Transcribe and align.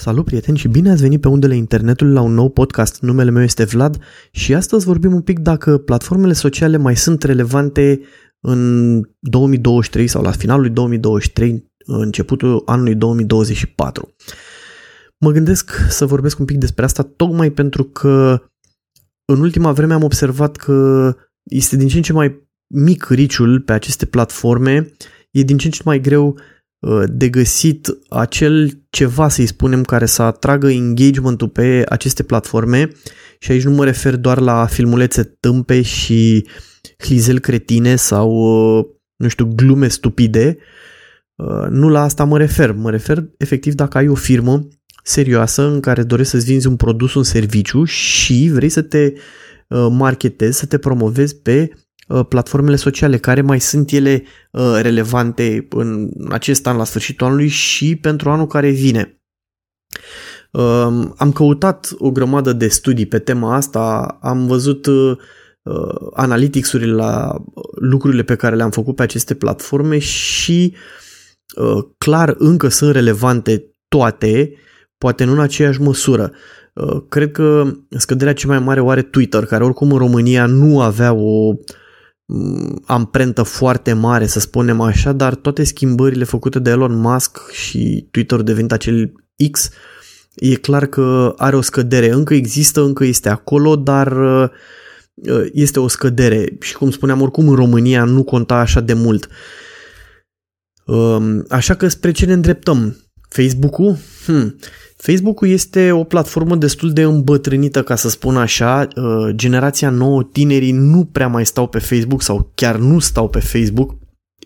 Salut 0.00 0.24
prieteni 0.24 0.58
și 0.58 0.68
bine 0.68 0.90
ați 0.90 1.02
venit 1.02 1.20
pe 1.20 1.28
undele 1.28 1.56
internetului 1.56 2.12
la 2.12 2.20
un 2.20 2.34
nou 2.34 2.48
podcast. 2.48 3.00
Numele 3.00 3.30
meu 3.30 3.42
este 3.42 3.64
Vlad 3.64 3.98
și 4.30 4.54
astăzi 4.54 4.84
vorbim 4.84 5.14
un 5.14 5.20
pic 5.20 5.38
dacă 5.38 5.78
platformele 5.78 6.32
sociale 6.32 6.76
mai 6.76 6.96
sunt 6.96 7.22
relevante 7.22 8.00
în 8.40 9.02
2023 9.18 10.06
sau 10.06 10.22
la 10.22 10.30
finalul 10.30 10.72
2023, 10.72 11.72
începutul 11.86 12.62
anului 12.66 12.94
2024. 12.94 14.14
Mă 15.18 15.30
gândesc 15.30 15.70
să 15.88 16.06
vorbesc 16.06 16.38
un 16.38 16.44
pic 16.44 16.56
despre 16.56 16.84
asta 16.84 17.02
tocmai 17.02 17.50
pentru 17.50 17.84
că 17.84 18.42
în 19.24 19.40
ultima 19.40 19.72
vreme 19.72 19.94
am 19.94 20.02
observat 20.02 20.56
că 20.56 21.14
este 21.42 21.76
din 21.76 21.88
ce 21.88 21.96
în 21.96 22.02
ce 22.02 22.12
mai 22.12 22.48
mic 22.66 23.04
riciul 23.08 23.60
pe 23.60 23.72
aceste 23.72 24.06
platforme, 24.06 24.92
e 25.30 25.42
din 25.42 25.58
ce 25.58 25.66
în 25.66 25.72
ce 25.72 25.82
mai 25.84 26.00
greu 26.00 26.28
Uh, 26.28 26.44
de 27.06 27.28
găsit 27.28 27.88
acel 28.08 28.82
ceva, 28.90 29.28
să-i 29.28 29.46
spunem, 29.46 29.82
care 29.82 30.06
să 30.06 30.22
atragă 30.22 30.70
engagement-ul 30.70 31.48
pe 31.48 31.84
aceste 31.88 32.22
platforme 32.22 32.90
și 33.38 33.50
aici 33.50 33.64
nu 33.64 33.70
mă 33.70 33.84
refer 33.84 34.16
doar 34.16 34.38
la 34.38 34.66
filmulețe 34.66 35.22
tâmpe 35.22 35.82
și 35.82 36.46
hlizel 36.96 37.38
cretine 37.38 37.96
sau, 37.96 38.30
uh, 38.78 38.84
nu 39.16 39.28
știu, 39.28 39.52
glume 39.54 39.88
stupide, 39.88 40.56
uh, 41.34 41.66
nu 41.68 41.88
la 41.88 42.02
asta 42.02 42.24
mă 42.24 42.38
refer. 42.38 42.72
Mă 42.72 42.90
refer 42.90 43.24
efectiv 43.38 43.74
dacă 43.74 43.98
ai 43.98 44.08
o 44.08 44.14
firmă 44.14 44.68
serioasă 45.02 45.62
în 45.62 45.80
care 45.80 46.02
dorești 46.02 46.30
să-ți 46.30 46.44
vinzi 46.44 46.66
un 46.66 46.76
produs, 46.76 47.14
un 47.14 47.22
serviciu 47.22 47.84
și 47.84 48.50
vrei 48.52 48.68
să 48.68 48.82
te 48.82 49.12
marketezi, 49.90 50.58
să 50.58 50.66
te 50.66 50.78
promovezi 50.78 51.36
pe 51.36 51.70
Uh, 51.70 51.89
platformele 52.28 52.76
sociale, 52.76 53.18
care 53.18 53.40
mai 53.40 53.60
sunt 53.60 53.90
ele 53.90 54.22
uh, 54.50 54.78
relevante 54.80 55.66
în 55.70 56.10
acest 56.28 56.66
an 56.66 56.76
la 56.76 56.84
sfârșitul 56.84 57.26
anului 57.26 57.48
și 57.48 57.96
pentru 57.96 58.30
anul 58.30 58.46
care 58.46 58.70
vine. 58.70 59.20
Um, 60.52 61.14
am 61.16 61.32
căutat 61.34 61.88
o 61.98 62.10
grămadă 62.10 62.52
de 62.52 62.68
studii 62.68 63.06
pe 63.06 63.18
tema 63.18 63.54
asta, 63.54 64.18
am 64.20 64.46
văzut 64.46 64.86
uh, 64.86 65.16
analytics-urile 66.14 66.92
la 66.92 67.42
lucrurile 67.74 68.22
pe 68.22 68.34
care 68.34 68.56
le-am 68.56 68.70
făcut 68.70 68.96
pe 68.96 69.02
aceste 69.02 69.34
platforme 69.34 69.98
și 69.98 70.74
clar 71.98 72.34
încă 72.38 72.68
sunt 72.68 72.92
relevante 72.92 73.74
toate, 73.88 74.52
poate 74.98 75.24
nu 75.24 75.32
în 75.32 75.40
aceeași 75.40 75.80
măsură. 75.80 76.32
Cred 77.08 77.30
că 77.30 77.72
scăderea 77.88 78.32
cea 78.32 78.48
mai 78.48 78.58
mare 78.58 78.80
o 78.80 78.88
are 78.88 79.02
Twitter, 79.02 79.44
care 79.44 79.64
oricum 79.64 79.92
în 79.92 79.98
România 79.98 80.46
nu 80.46 80.80
avea 80.80 81.12
o 81.12 81.54
Mm, 81.54 81.58
amprentă 82.84 83.42
foarte 83.42 83.92
mare, 83.92 84.26
să 84.26 84.40
spunem 84.40 84.80
așa, 84.80 85.12
dar 85.12 85.34
toate 85.34 85.64
schimbările 85.64 86.24
făcute 86.24 86.58
de 86.58 86.70
Elon 86.70 86.94
Musk 86.94 87.50
și 87.50 88.08
Twitter 88.10 88.40
devenit 88.40 88.72
acel 88.72 89.12
X, 89.50 89.70
e 90.34 90.54
clar 90.54 90.86
că 90.86 91.34
are 91.36 91.56
o 91.56 91.60
scădere. 91.60 92.10
Încă 92.10 92.34
există, 92.34 92.80
încă 92.80 93.04
este 93.04 93.28
acolo, 93.28 93.76
dar 93.76 94.12
uh, 94.12 94.50
este 95.52 95.80
o 95.80 95.88
scădere 95.88 96.56
și 96.60 96.74
cum 96.74 96.90
spuneam, 96.90 97.20
oricum 97.20 97.48
în 97.48 97.54
România 97.54 98.04
nu 98.04 98.24
conta 98.24 98.54
așa 98.54 98.80
de 98.80 98.92
mult. 98.92 99.28
Um, 100.86 101.44
așa 101.48 101.74
că 101.74 101.88
spre 101.88 102.12
ce 102.12 102.26
ne 102.26 102.32
îndreptăm? 102.32 102.96
Facebook-ul? 103.30 103.96
Hmm. 104.24 104.56
Facebook-ul 104.96 105.48
este 105.48 105.92
o 105.92 106.04
platformă 106.04 106.56
destul 106.56 106.92
de 106.92 107.02
îmbătrânită, 107.02 107.82
ca 107.82 107.96
să 107.96 108.08
spun 108.08 108.36
așa. 108.36 108.88
Uh, 108.96 109.34
generația 109.34 109.90
nouă, 109.90 110.22
tinerii 110.24 110.72
nu 110.72 111.04
prea 111.04 111.28
mai 111.28 111.46
stau 111.46 111.68
pe 111.68 111.78
Facebook 111.78 112.22
sau 112.22 112.52
chiar 112.54 112.76
nu 112.76 112.98
stau 112.98 113.28
pe 113.28 113.40
Facebook. 113.40 113.96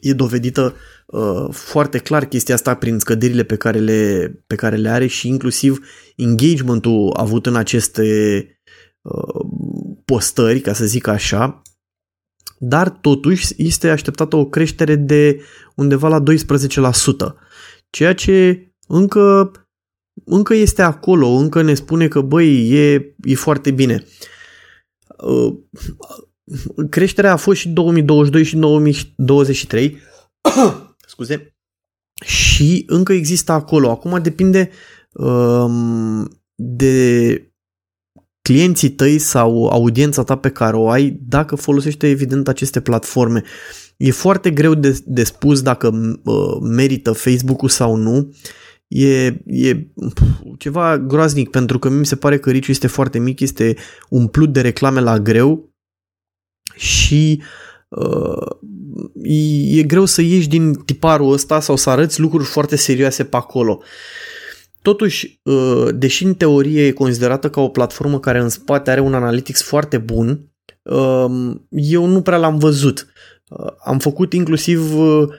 E 0.00 0.12
dovedită 0.12 0.74
uh, 1.06 1.46
foarte 1.50 1.98
clar 1.98 2.24
chestia 2.24 2.55
asta 2.55 2.74
prin 2.74 2.98
scăderile 2.98 3.42
pe 3.42 3.56
care 3.56 3.78
le, 3.78 4.32
pe 4.46 4.55
care 4.55 4.77
le 4.77 4.88
are 4.88 5.06
și 5.06 5.28
inclusiv 5.28 5.78
engagementul 6.16 7.12
avut 7.16 7.46
în 7.46 7.56
aceste 7.56 8.02
uh, 9.02 9.46
postări, 10.05 10.60
ca 10.60 10.72
să 10.72 10.84
zic 10.84 11.06
așa, 11.06 11.62
dar 12.58 12.89
totuși 12.89 13.55
este 13.56 13.89
așteptată 13.89 14.36
o 14.36 14.45
creștere 14.45 14.95
de 14.96 15.40
undeva 15.74 16.08
la 16.08 16.22
12%, 16.22 16.24
ceea 17.90 18.14
ce 18.14 18.68
încă 18.94 19.52
încă 20.24 20.55
este 20.55 20.82
acolo, 20.82 21.27
încă 21.28 21.62
ne 21.62 21.74
spune 21.74 22.08
că 22.08 22.20
băi, 22.20 22.70
e, 22.70 23.14
e 23.22 23.34
foarte 23.34 23.70
bine. 23.70 24.05
Uh, 25.18 25.55
creșterea 26.90 27.33
a 27.33 27.36
fost 27.36 27.60
și 27.60 27.68
2022 27.68 28.42
și 28.42 28.56
2023, 28.56 29.98
scuze, 31.06 31.54
și 32.24 32.84
încă 32.86 33.12
există 33.12 33.52
acolo. 33.52 33.90
Acum 33.90 34.22
depinde 34.22 34.70
um, 35.12 36.42
de 36.54 37.38
clienții 38.42 38.90
tăi 38.90 39.18
sau 39.18 39.66
audiența 39.66 40.24
ta 40.24 40.36
pe 40.36 40.50
care 40.50 40.77
o 40.77 40.88
ai 40.88 41.18
dacă 41.28 41.54
folosește 41.54 42.08
evident 42.08 42.48
aceste 42.48 42.80
platforme. 42.80 43.42
E 43.96 44.10
foarte 44.10 44.50
greu 44.50 44.74
de, 44.74 45.00
de 45.04 45.24
spus 45.24 45.62
dacă 45.62 46.18
uh, 46.24 46.56
merită 46.60 47.12
Facebook-ul 47.12 47.68
sau 47.68 47.96
nu. 47.96 48.34
Uh, 48.89 48.95
e, 48.95 49.42
e 49.45 49.86
ceva 50.58 50.98
groaznic 50.98 51.50
pentru 51.50 51.78
că 51.78 51.89
mi 51.89 52.06
se 52.06 52.17
pare 52.17 52.39
că 52.39 52.50
riciul 52.50 52.74
este 52.74 52.86
foarte 52.86 53.18
mic, 53.18 53.40
este 53.40 53.77
umplut 54.08 54.52
de 54.52 54.61
reclame 54.61 55.00
la 55.00 55.18
greu 55.18 55.72
și 56.74 57.42
uh, 57.89 58.46
e, 59.22 59.78
e 59.78 59.83
greu 59.83 60.05
să 60.05 60.22
ieși 60.22 60.48
din 60.48 60.74
tiparul 60.74 61.33
ăsta 61.33 61.61
sau 61.61 61.77
să 61.77 61.90
arăți 61.90 62.20
lucruri 62.20 62.45
foarte 62.45 62.77
serioase 62.77 63.24
pe 63.24 63.36
acolo. 63.36 63.83
Totuși, 64.83 65.40
uh, 65.42 65.89
deși 65.95 66.24
în 66.24 66.34
teorie 66.34 66.86
e 66.86 66.92
considerată 66.92 67.51
ca 67.51 67.61
o 67.61 67.68
platformă 67.68 68.20
care 68.20 68.39
în 68.39 68.48
spate 68.48 68.90
are 68.90 69.01
un 69.01 69.14
analytics 69.14 69.62
foarte 69.62 69.98
bun, 69.98 70.52
uh, 70.83 71.56
eu 71.70 72.06
nu 72.06 72.22
prea 72.22 72.39
l-am 72.39 72.58
văzut. 72.58 73.06
Uh, 73.48 73.72
am 73.84 73.98
făcut 73.98 74.33
inclusiv 74.33 74.98
uh, 74.98 75.28
Uh, 75.28 75.34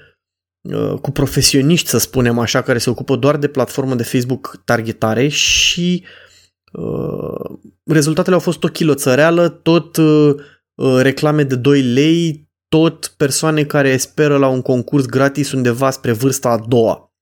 cu 1.01 1.11
profesioniști, 1.11 1.89
să 1.89 1.97
spunem 1.97 2.39
așa, 2.39 2.61
care 2.61 2.77
se 2.77 2.89
ocupă 2.89 3.15
doar 3.15 3.37
de 3.37 3.47
platformă 3.47 3.95
de 3.95 4.03
Facebook 4.03 4.61
targetare 4.65 5.27
și 5.27 6.03
uh, 6.71 7.57
rezultatele 7.83 8.35
au 8.35 8.41
fost 8.41 8.59
tot 8.59 8.73
chiloțăreală, 8.73 9.49
tot 9.49 9.97
uh, 9.97 10.35
uh, 10.75 10.99
reclame 11.01 11.43
de 11.43 11.55
2 11.55 11.81
lei, 11.81 12.49
tot 12.67 13.13
persoane 13.17 13.63
care 13.63 13.97
speră 13.97 14.37
la 14.37 14.47
un 14.47 14.61
concurs 14.61 15.05
gratis 15.05 15.51
undeva 15.51 15.89
spre 15.89 16.11
vârsta 16.11 16.49
a 16.49 16.57
doua. 16.67 17.13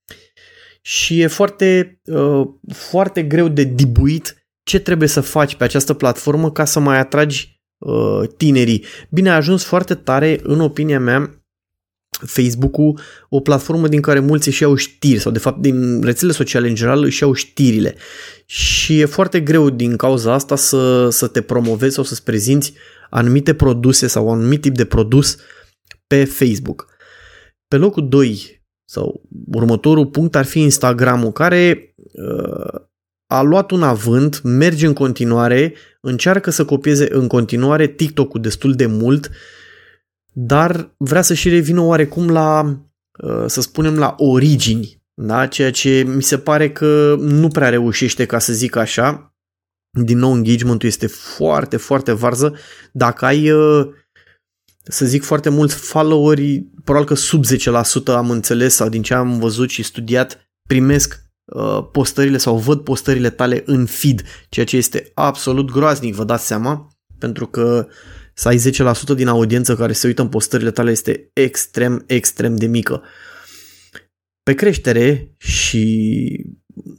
Și 0.82 1.22
e 1.22 1.28
foarte, 1.28 2.02
uh, 2.06 2.48
foarte 2.74 3.24
greu 3.24 3.48
de 3.48 3.64
dibuit 3.64 4.48
ce 4.64 4.80
trebuie 4.80 5.08
să 5.08 5.22
faci 5.22 5.56
pe 5.56 5.64
această 5.64 5.94
platformă 5.94 6.52
ca 6.52 6.66
să 6.66 6.80
mai 6.80 6.98
atragi 6.98 7.62
uh, 7.78 8.30
tinerii. 8.38 8.84
Bine, 9.10 9.30
a 9.30 9.36
ajuns 9.36 9.64
foarte 9.64 9.96
tare, 9.96 10.40
în 10.44 10.60
opinia 10.60 11.00
mea, 11.00 11.43
Facebook-ul 12.26 13.00
o 13.30 13.40
platformă 13.40 13.88
din 13.88 14.02
care 14.02 14.20
mulți 14.20 14.48
își 14.48 14.62
iau 14.62 14.76
știri 14.76 15.20
sau 15.20 15.32
de 15.32 15.40
fapt 15.40 15.62
din 15.62 16.02
rețelele 16.02 16.38
sociale 16.38 16.68
în 16.68 16.76
general 16.76 17.04
își 17.04 17.22
iau 17.22 17.34
știrile 17.34 17.96
și 18.46 19.00
e 19.00 19.06
foarte 19.06 19.40
greu 19.40 19.70
din 19.70 19.96
cauza 19.96 20.34
asta 20.34 20.56
să, 20.56 21.10
să 21.10 21.28
te 21.28 21.42
promovezi 21.42 21.94
sau 21.94 22.04
să-ți 22.04 22.24
prezinți 22.24 22.74
anumite 23.10 23.54
produse 23.54 24.08
sau 24.08 24.28
un 24.28 24.38
anumit 24.38 24.62
tip 24.62 24.76
de 24.76 24.86
produs 24.86 25.38
pe 26.08 26.26
Facebook. 26.26 26.88
Pe 27.68 27.78
locul 27.78 28.10
2 28.10 28.62
sau 28.90 29.22
următorul 29.52 30.06
punct 30.06 30.36
ar 30.36 30.46
fi 30.46 30.60
Instagramul 30.60 31.32
care 31.32 31.94
uh, 31.98 32.82
a 33.28 33.42
luat 33.42 33.72
un 33.72 33.84
avânt, 33.84 34.42
merge 34.42 34.86
în 34.86 34.94
continuare, 34.94 35.74
încearcă 36.02 36.50
să 36.50 36.66
copieze 36.66 37.08
în 37.12 37.28
continuare 37.28 37.88
TikTok-ul 37.88 38.42
destul 38.42 38.74
de 38.74 38.86
mult 38.86 39.26
uh, 39.26 39.34
dar 40.34 40.94
vrea 40.98 41.22
să 41.22 41.34
și 41.34 41.50
revină 41.50 41.82
oarecum 41.82 42.30
la, 42.30 42.80
uh, 43.24 43.44
să 43.46 43.62
spunem, 43.62 43.98
la 43.98 44.16
origini, 44.18 45.02
da? 45.14 45.48
ceea 45.48 45.72
ce 45.72 46.04
mi 46.08 46.24
se 46.24 46.38
pare 46.38 46.72
că 46.72 47.16
nu 47.20 47.48
prea 47.48 47.70
reușește, 47.70 48.26
ca 48.26 48.40
să 48.40 48.54
zic 48.54 48.76
așa. 48.76 49.36
Din 50.02 50.18
nou, 50.18 50.36
engagementul 50.36 50.88
este 50.88 51.08
foarte, 51.08 51.78
foarte 51.78 52.12
varză. 52.12 52.56
Dacă 52.92 53.26
ai, 53.26 53.52
uh, 53.52 53.88
să 54.84 55.06
zic, 55.06 55.24
foarte 55.24 55.50
mulți 55.50 55.76
followeri, 55.76 56.68
probabil 56.84 57.08
că 57.08 57.16
sub 57.16 57.44
10% 57.46 58.14
am 58.14 58.30
înțeles 58.30 58.76
sau 58.76 58.90
din 58.90 59.02
ce 59.02 59.14
am 59.14 59.40
văzut 59.40 59.70
și 59.70 59.84
studiat, 59.84 60.52
primesc 60.68 61.22
uh, 61.46 61.88
postările 61.92 62.38
sau 62.38 62.58
văd 62.58 62.80
postările 62.82 63.30
tale 63.30 63.64
în 63.66 63.86
feed, 63.86 64.24
ceea 64.50 64.66
ce 64.66 64.78
este 64.78 65.12
absolut 65.14 65.72
groaznic, 65.72 66.16
vă 66.16 66.24
dați 66.24 66.46
seama, 66.46 66.88
pentru 67.18 67.48
că 67.48 67.88
uh, 67.88 67.94
să 68.34 68.48
ai 68.48 68.58
10% 68.58 69.16
din 69.16 69.28
audiență 69.28 69.76
care 69.76 69.94
se 69.94 70.08
uită 70.08 70.22
în 70.22 70.28
postările 70.28 70.72
tale 70.72 70.92
este 70.92 71.30
extrem, 71.34 72.04
extrem 72.08 72.56
de 72.56 72.66
mică. 72.66 73.02
Pe 74.44 74.54
creștere 74.54 75.36
și 75.38 76.16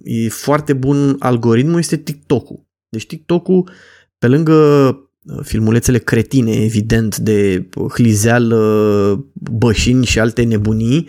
e 0.02 0.28
foarte 0.28 0.72
bun 0.72 1.16
algoritmul 1.18 1.78
este 1.78 1.96
TikTok-ul. 1.96 2.66
Deci 2.88 3.06
TikTok-ul, 3.06 3.70
pe 4.18 4.26
lângă 4.26 4.52
uh, 4.54 5.38
filmulețele 5.42 5.98
cretine, 5.98 6.52
evident, 6.52 7.16
de 7.16 7.68
hlizeal, 7.92 8.54
bășini 9.32 10.06
și 10.06 10.18
alte 10.18 10.42
nebunii, 10.42 11.08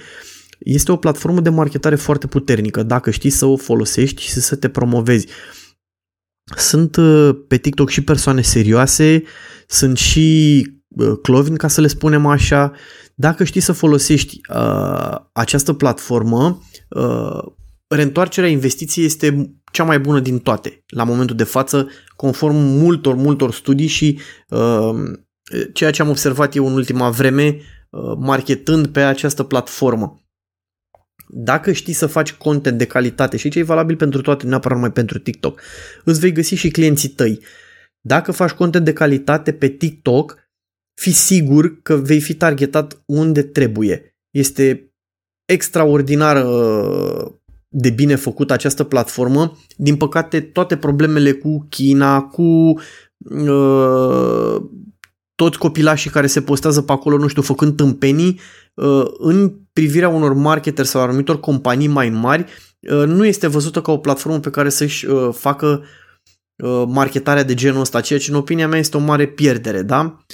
este 0.60 0.92
o 0.92 0.96
platformă 0.96 1.42
de 1.42 1.50
marketare 1.50 1.96
foarte 1.96 2.28
puternică 2.28 2.84
dacă 2.84 3.12
știi 3.12 3.30
să 3.30 3.46
o 3.46 3.58
folosești 3.58 4.22
și 4.22 4.30
să 4.30 4.56
te 4.56 4.70
promovezi. 4.70 5.28
Sunt 6.56 6.96
uh, 6.96 7.36
pe 7.48 7.58
TikTok 7.58 7.90
și 7.90 8.04
persoane 8.04 8.42
serioase, 8.42 9.24
sunt 9.68 9.98
și 9.98 10.62
uh, 10.88 11.14
clovin, 11.22 11.56
ca 11.56 11.68
să 11.68 11.82
le 11.82 11.88
spunem 11.88 12.26
așa. 12.26 12.72
Dacă 13.16 13.44
știi 13.44 13.62
să 13.62 13.72
folosești 13.72 14.40
uh, 14.56 15.16
această 15.34 15.74
platformă, 15.74 16.62
uh, 16.90 17.54
reîntoarcerea 17.88 18.50
investiției 18.50 19.06
este 19.06 19.56
cea 19.72 19.84
mai 19.84 20.00
bună 20.00 20.20
din 20.20 20.40
toate 20.40 20.84
la 20.88 21.04
momentul 21.04 21.36
de 21.36 21.44
față, 21.44 21.88
conform 22.16 22.56
multor, 22.56 23.16
multor 23.16 23.54
studii 23.54 23.88
și 23.88 24.20
uh, 24.50 24.96
ceea 25.74 25.92
ce 25.92 26.02
am 26.02 26.10
observat 26.10 26.56
eu 26.56 26.68
în 26.68 26.74
ultima 26.74 27.10
vreme 27.10 27.60
uh, 27.90 28.18
marketând 28.18 28.88
pe 28.88 29.00
această 29.00 29.44
platformă. 29.44 30.20
Dacă 31.28 31.72
știi 31.72 31.94
să 31.94 32.08
faci 32.08 32.34
content 32.34 32.78
de 32.78 32.86
calitate 32.86 33.38
și 33.38 33.50
ce 33.50 33.60
e 33.60 33.64
valabil 33.64 33.96
pentru 33.96 34.22
toate, 34.22 34.46
neapărat 34.46 34.78
numai 34.78 34.92
pentru 34.92 35.20
TikTok, 35.20 35.62
îți 36.04 36.20
vei 36.20 36.32
găsi 36.32 36.56
și 36.56 36.70
clienții 36.70 37.10
tăi. 37.10 37.40
Dacă 38.02 38.32
faci 38.32 38.52
content 38.52 38.86
de 38.86 38.94
calitate 38.94 39.54
pe 39.54 39.68
TikTok, 39.68 40.38
fi 41.02 41.12
sigur 41.12 41.82
că 41.82 41.96
vei 41.96 42.20
fi 42.20 42.34
targetat 42.34 43.02
unde 43.06 43.44
trebuie. 43.44 44.16
Este 44.30 44.94
extraordinar 45.46 46.46
uh, 46.46 47.32
de 47.68 47.90
bine 47.90 48.16
făcut 48.16 48.52
această 48.52 48.84
platformă. 48.84 49.58
Din 49.78 49.96
păcate, 49.96 50.42
toate 50.42 50.78
problemele 50.78 51.32
cu 51.32 51.66
China, 51.70 52.22
cu 52.22 52.44
uh, 53.18 54.56
toți 55.36 55.58
copilașii 55.58 56.10
care 56.10 56.28
se 56.28 56.42
postează 56.42 56.82
pe 56.82 56.92
acolo, 56.92 57.18
nu 57.18 57.28
știu, 57.28 57.42
făcând 57.42 57.76
tâmpenii, 57.76 58.30
uh, 58.30 58.65
în 59.18 59.54
privirea 59.74 60.10
unor 60.10 60.34
marketeri 60.34 60.88
sau 60.88 61.02
anumitor 61.02 61.40
companii 61.40 61.88
mai 61.88 62.10
mari, 62.10 62.46
uh, 62.80 63.04
nu 63.06 63.26
este 63.26 63.48
văzută 63.48 63.82
ca 63.82 63.92
o 63.92 63.98
platformă 63.98 64.40
pe 64.40 64.50
care 64.50 64.70
să-și 64.70 65.06
uh, 65.06 65.30
facă 65.34 65.84
marketarea 66.88 67.44
de 67.44 67.54
genul 67.54 67.82
ăsta, 67.82 68.02
ceea 68.02 68.20
ce 68.20 68.32
în 68.32 68.38
opinia 68.38 68.68
mea 68.68 68.80
este 68.80 68.98
o 68.98 69.00
mare 69.00 69.28
pierdere, 69.28 69.82
da? 69.82 70.26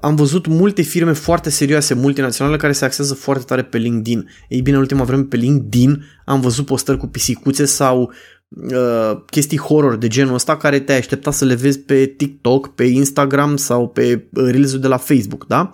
Am 0.00 0.14
văzut 0.14 0.46
multe 0.46 0.82
firme 0.82 1.12
foarte 1.12 1.50
serioase, 1.50 1.94
multinaționale, 1.94 2.56
care 2.56 2.72
se 2.72 2.84
axează 2.84 3.14
foarte 3.14 3.44
tare 3.44 3.62
pe 3.62 3.78
LinkedIn. 3.78 4.28
Ei 4.48 4.62
bine, 4.62 4.76
în 4.76 4.82
ultima 4.82 5.04
vreme 5.04 5.22
pe 5.22 5.36
LinkedIn 5.36 6.04
am 6.24 6.40
văzut 6.40 6.66
postări 6.66 6.98
cu 6.98 7.06
pisicuțe 7.06 7.64
sau 7.64 8.12
uh, 8.48 9.22
chestii 9.26 9.58
horror 9.58 9.96
de 9.96 10.08
genul 10.08 10.34
ăsta 10.34 10.56
care 10.56 10.80
te-ai 10.80 10.98
aștepta 10.98 11.30
să 11.30 11.44
le 11.44 11.54
vezi 11.54 11.78
pe 11.78 12.06
TikTok, 12.06 12.74
pe 12.74 12.84
Instagram 12.84 13.56
sau 13.56 13.88
pe 13.88 14.28
reels 14.32 14.78
de 14.78 14.88
la 14.88 14.96
Facebook, 14.96 15.46
da? 15.46 15.70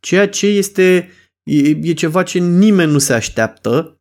Ceea 0.00 0.28
ce 0.28 0.46
este 0.46 1.08
e, 1.48 1.78
e 1.82 1.92
ceva 1.92 2.22
ce 2.22 2.38
nimeni 2.38 2.92
nu 2.92 2.98
se 2.98 3.12
așteaptă, 3.12 4.00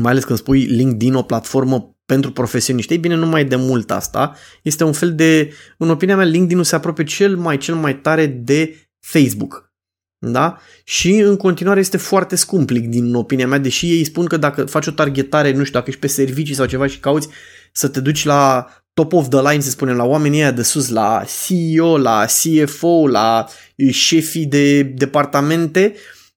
mai 0.00 0.10
ales 0.10 0.24
când 0.24 0.38
spui 0.38 0.60
LinkedIn, 0.60 1.14
o 1.14 1.22
platformă 1.22 1.96
pentru 2.06 2.32
profesioniști. 2.32 2.92
Ei 2.92 2.98
bine, 2.98 3.14
nu 3.14 3.26
mai 3.26 3.44
de 3.44 3.56
mult 3.56 3.90
asta. 3.90 4.36
Este 4.62 4.84
un 4.84 4.92
fel 4.92 5.14
de, 5.14 5.52
în 5.78 5.90
opinia 5.90 6.16
mea, 6.16 6.24
LinkedIn 6.24 6.62
se 6.62 6.74
apropie 6.74 7.04
cel 7.04 7.36
mai, 7.36 7.58
cel 7.58 7.74
mai 7.74 8.00
tare 8.00 8.26
de 8.26 8.88
Facebook. 9.00 9.72
Da? 10.18 10.58
Și 10.84 11.12
în 11.12 11.36
continuare 11.36 11.80
este 11.80 11.96
foarte 11.96 12.36
scump 12.36 12.70
LinkedIn, 12.70 13.04
în 13.04 13.14
opinia 13.14 13.46
mea, 13.46 13.58
deși 13.58 13.90
ei 13.90 14.04
spun 14.04 14.26
că 14.26 14.36
dacă 14.36 14.64
faci 14.64 14.86
o 14.86 14.90
targetare, 14.90 15.52
nu 15.52 15.64
știu, 15.64 15.78
dacă 15.78 15.84
ești 15.88 16.00
pe 16.00 16.06
servicii 16.06 16.54
sau 16.54 16.66
ceva 16.66 16.86
și 16.86 16.98
cauți 16.98 17.28
să 17.72 17.88
te 17.88 18.00
duci 18.00 18.24
la 18.24 18.66
top 18.94 19.12
of 19.12 19.28
the 19.28 19.40
line, 19.50 19.60
să 19.60 19.70
spunem, 19.70 19.96
la 19.96 20.04
oamenii 20.04 20.38
ăia 20.38 20.50
de 20.50 20.62
sus, 20.62 20.88
la 20.88 21.24
CEO, 21.46 21.98
la 21.98 22.24
CFO, 22.24 23.08
la 23.08 23.46
șefii 23.90 24.46
de 24.46 24.82
departamente, 24.82 25.94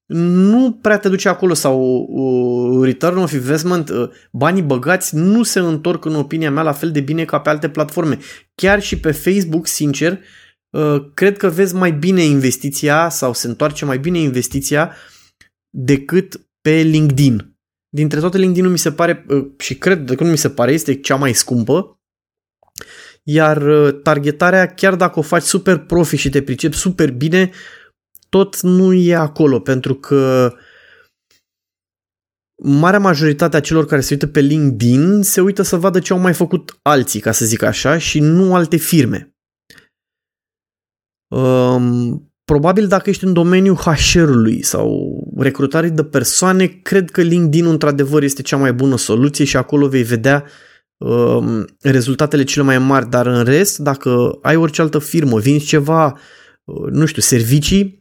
nu 0.08 0.72
prea 0.72 0.98
te 0.98 1.08
duce 1.08 1.28
acolo 1.28 1.54
sau 1.54 2.06
uh, 2.08 2.84
return 2.84 3.16
of 3.16 3.32
investment, 3.32 3.88
uh, 3.88 4.08
banii 4.32 4.62
băgați 4.62 5.16
nu 5.16 5.42
se 5.42 5.58
întorc 5.58 6.04
în 6.04 6.14
opinia 6.14 6.50
mea 6.50 6.62
la 6.62 6.72
fel 6.72 6.90
de 6.90 7.00
bine 7.00 7.24
ca 7.24 7.40
pe 7.40 7.48
alte 7.48 7.68
platforme. 7.68 8.18
Chiar 8.54 8.82
și 8.82 8.98
pe 8.98 9.12
Facebook, 9.12 9.66
sincer, 9.66 10.18
uh, 10.70 10.96
cred 11.14 11.36
că 11.36 11.48
vezi 11.48 11.74
mai 11.74 11.92
bine 11.92 12.22
investiția 12.22 13.08
sau 13.08 13.32
se 13.32 13.46
întoarce 13.46 13.84
mai 13.84 13.98
bine 13.98 14.18
investiția 14.18 14.94
decât 15.70 16.48
pe 16.60 16.80
LinkedIn. 16.80 17.56
Dintre 17.88 18.20
toate 18.20 18.38
LinkedIn-ul 18.38 18.70
mi 18.70 18.78
se 18.78 18.92
pare, 18.92 19.24
uh, 19.28 19.46
și 19.58 19.74
cred 19.74 20.14
că 20.16 20.24
nu 20.24 20.30
mi 20.30 20.38
se 20.38 20.50
pare, 20.50 20.72
este 20.72 21.00
cea 21.00 21.16
mai 21.16 21.32
scumpă, 21.32 22.00
iar 23.22 23.62
uh, 23.62 24.02
targetarea, 24.02 24.66
chiar 24.66 24.94
dacă 24.94 25.18
o 25.18 25.22
faci 25.22 25.42
super 25.42 25.76
profi 25.76 26.16
și 26.16 26.30
te 26.30 26.42
pricepi 26.42 26.76
super 26.76 27.10
bine, 27.12 27.50
tot 28.28 28.60
nu 28.60 28.92
e 28.92 29.14
acolo, 29.14 29.60
pentru 29.60 29.94
că 29.94 30.52
marea 32.62 32.98
majoritate 32.98 33.56
a 33.56 33.60
celor 33.60 33.86
care 33.86 34.00
se 34.00 34.12
uită 34.12 34.26
pe 34.26 34.40
LinkedIn 34.40 35.22
se 35.22 35.40
uită 35.40 35.62
să 35.62 35.76
vadă 35.76 35.98
ce 35.98 36.12
au 36.12 36.18
mai 36.18 36.34
făcut 36.34 36.78
alții, 36.82 37.20
ca 37.20 37.32
să 37.32 37.44
zic 37.44 37.62
așa, 37.62 37.98
și 37.98 38.20
nu 38.20 38.54
alte 38.54 38.76
firme. 38.76 39.32
Um, 41.28 42.32
probabil 42.44 42.86
dacă 42.86 43.10
ești 43.10 43.24
în 43.24 43.32
domeniul 43.32 43.76
HR-ului 43.76 44.62
sau 44.62 45.18
recrutării 45.36 45.90
de 45.90 46.04
persoane, 46.04 46.66
cred 46.66 47.10
că 47.10 47.20
LinkedIn 47.20 47.66
într-adevăr 47.66 48.22
este 48.22 48.42
cea 48.42 48.56
mai 48.56 48.72
bună 48.72 48.96
soluție 48.96 49.44
și 49.44 49.56
acolo 49.56 49.88
vei 49.88 50.02
vedea 50.02 50.44
um, 50.96 51.64
rezultatele 51.80 52.44
cele 52.44 52.64
mai 52.64 52.78
mari, 52.78 53.08
dar 53.10 53.26
în 53.26 53.44
rest, 53.44 53.78
dacă 53.78 54.38
ai 54.42 54.56
orice 54.56 54.80
altă 54.80 54.98
firmă, 54.98 55.38
vinzi 55.38 55.66
ceva, 55.66 56.18
uh, 56.64 56.90
nu 56.90 57.06
știu, 57.06 57.22
servicii, 57.22 57.97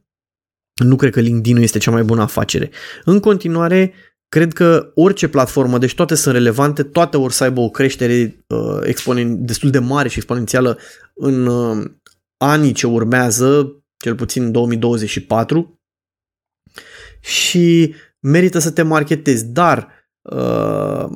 nu 0.83 0.95
cred 0.95 1.11
că 1.11 1.19
LinkedIn 1.19 1.61
este 1.61 1.77
cea 1.77 1.91
mai 1.91 2.03
bună 2.03 2.21
afacere. 2.21 2.69
În 3.03 3.19
continuare, 3.19 3.93
cred 4.29 4.53
că 4.53 4.91
orice 4.95 5.27
platformă, 5.27 5.77
deci 5.77 5.95
toate 5.95 6.15
sunt 6.15 6.33
relevante, 6.33 6.83
toate 6.83 7.17
or 7.17 7.31
să 7.31 7.43
aibă 7.43 7.59
o 7.59 7.69
creștere 7.69 8.45
uh, 8.47 8.79
exponen- 8.83 9.37
destul 9.37 9.69
de 9.69 9.79
mare 9.79 10.07
și 10.07 10.17
exponențială 10.17 10.79
în 11.13 11.45
uh, 11.45 11.91
anii 12.37 12.71
ce 12.71 12.87
urmează, 12.87 13.75
cel 13.97 14.15
puțin 14.15 14.51
2024 14.51 15.81
și 17.19 17.95
merită 18.19 18.59
să 18.59 18.71
te 18.71 18.81
marketezi, 18.81 19.45
dar 19.45 19.87
uh, 20.21 21.09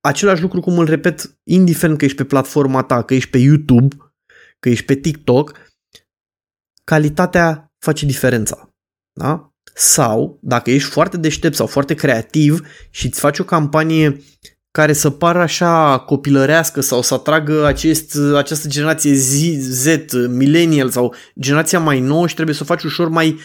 același 0.00 0.42
lucru 0.42 0.60
cum 0.60 0.78
îl 0.78 0.86
repet, 0.86 1.38
indiferent 1.42 1.98
că 1.98 2.04
ești 2.04 2.16
pe 2.16 2.24
platforma 2.24 2.82
ta, 2.82 3.02
că 3.02 3.14
ești 3.14 3.30
pe 3.30 3.38
YouTube, 3.38 3.96
că 4.58 4.68
ești 4.68 4.84
pe 4.84 4.94
TikTok, 4.94 5.58
calitatea 6.84 7.72
face 7.86 8.06
diferența. 8.06 8.68
Da? 9.12 9.50
Sau, 9.74 10.38
dacă 10.42 10.70
ești 10.70 10.90
foarte 10.90 11.16
deștept 11.16 11.54
sau 11.54 11.66
foarte 11.66 11.94
creativ 11.94 12.60
și 12.90 13.06
îți 13.06 13.20
faci 13.20 13.38
o 13.38 13.44
campanie 13.44 14.20
care 14.70 14.92
să 14.92 15.10
pară 15.10 15.38
așa 15.38 15.98
copilărească 15.98 16.80
sau 16.80 17.02
să 17.02 17.14
atragă 17.14 17.64
acest, 17.66 18.16
această 18.34 18.68
generație 18.68 19.14
Z, 19.14 19.34
Z, 19.58 19.86
millennial 20.28 20.90
sau 20.90 21.14
generația 21.40 21.78
mai 21.78 22.00
nouă 22.00 22.26
și 22.26 22.34
trebuie 22.34 22.54
să 22.54 22.62
o 22.62 22.66
faci 22.66 22.82
ușor 22.82 23.08
mai, 23.08 23.38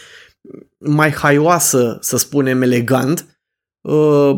mai 0.78 1.12
haioasă, 1.12 1.98
să 2.02 2.18
spunem 2.18 2.62
elegant, 2.62 3.40
uh, 3.82 4.32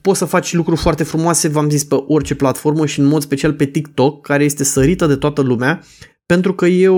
poți 0.00 0.18
să 0.18 0.24
faci 0.24 0.52
lucruri 0.52 0.80
foarte 0.80 1.04
frumoase, 1.04 1.48
v-am 1.48 1.70
zis, 1.70 1.84
pe 1.84 1.94
orice 1.94 2.34
platformă 2.34 2.86
și 2.86 2.98
în 2.98 3.04
mod 3.04 3.22
special 3.22 3.54
pe 3.54 3.64
TikTok, 3.64 4.26
care 4.26 4.44
este 4.44 4.64
sărită 4.64 5.06
de 5.06 5.16
toată 5.16 5.40
lumea, 5.40 5.82
pentru 6.26 6.54
că 6.54 6.66
e 6.66 6.88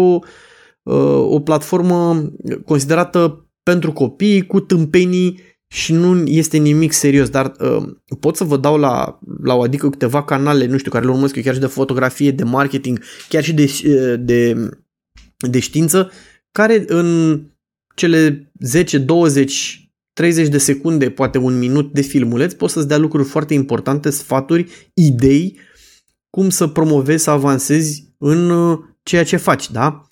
o, 0.82 0.94
uh, 0.94 1.34
o 1.34 1.40
platformă 1.40 2.30
considerată 2.64 3.46
pentru 3.62 3.92
copii 3.92 4.46
cu 4.46 4.60
tâmpenii 4.60 5.40
și 5.72 5.92
nu 5.92 6.26
este 6.26 6.56
nimic 6.56 6.92
serios, 6.92 7.28
dar 7.28 7.52
uh, 7.60 7.82
pot 8.20 8.36
să 8.36 8.44
vă 8.44 8.56
dau 8.56 8.76
la, 8.76 9.18
la 9.42 9.54
o 9.54 9.62
adică 9.62 9.90
câteva 9.90 10.24
canale, 10.24 10.66
nu 10.66 10.78
știu, 10.78 10.90
care 10.90 11.04
le 11.04 11.10
urmăresc 11.10 11.36
eu 11.36 11.42
chiar 11.42 11.54
și 11.54 11.60
de 11.60 11.66
fotografie, 11.66 12.30
de 12.30 12.44
marketing, 12.44 13.00
chiar 13.28 13.44
și 13.44 13.52
de, 13.52 13.62
uh, 13.62 14.14
de, 14.18 14.68
de 15.36 15.58
știință, 15.58 16.10
care 16.52 16.84
în 16.86 17.40
cele 17.94 18.52
10, 18.60 18.98
20, 18.98 19.92
30 20.12 20.48
de 20.48 20.58
secunde, 20.58 21.10
poate 21.10 21.38
un 21.38 21.58
minut 21.58 21.92
de 21.92 22.00
filmuleț, 22.00 22.52
pot 22.52 22.70
să-ți 22.70 22.88
dea 22.88 22.98
lucruri 22.98 23.28
foarte 23.28 23.54
importante, 23.54 24.10
sfaturi, 24.10 24.70
idei, 24.94 25.58
cum 26.30 26.50
să 26.50 26.66
promovezi, 26.66 27.22
să 27.22 27.30
avansezi 27.30 28.14
în 28.18 28.50
uh, 28.50 28.78
ceea 29.02 29.24
ce 29.24 29.36
faci, 29.36 29.70
da? 29.70 30.06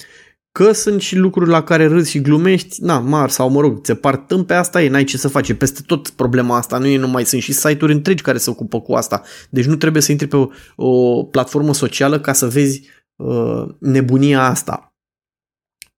Că 0.52 0.73
sunt 0.73 1.00
și 1.00 1.16
lucruri 1.16 1.50
la 1.50 1.62
care 1.62 1.87
râzi 1.87 2.11
și 2.11 2.21
glumești, 2.21 2.83
na, 2.83 2.99
mar 2.99 3.30
sau 3.30 3.50
mă 3.50 3.61
rog, 3.61 3.80
ți 3.83 3.95
par 3.95 4.26
pe 4.47 4.54
asta 4.54 4.83
e, 4.83 4.88
n-ai 4.88 5.04
ce 5.04 5.16
să 5.16 5.28
faci. 5.28 5.52
Peste 5.52 5.80
tot 5.87 6.09
problema 6.09 6.57
asta, 6.57 6.78
nu 6.78 6.87
e 6.87 6.99
numai, 6.99 7.25
sunt 7.25 7.42
și 7.42 7.52
site-uri 7.52 7.92
întregi 7.92 8.23
care 8.23 8.38
se 8.38 8.50
ocupă 8.50 8.80
cu 8.80 8.92
asta. 8.92 9.23
Deci 9.50 9.64
nu 9.64 9.76
trebuie 9.76 10.02
să 10.02 10.11
intri 10.11 10.26
pe 10.26 10.37
o, 10.37 10.49
o 10.76 11.25
platformă 11.25 11.75
socială 11.75 12.21
ca 12.21 12.33
să 12.33 12.47
vezi 12.47 12.83
uh, 13.16 13.64
nebunia 13.78 14.42
asta. 14.42 14.95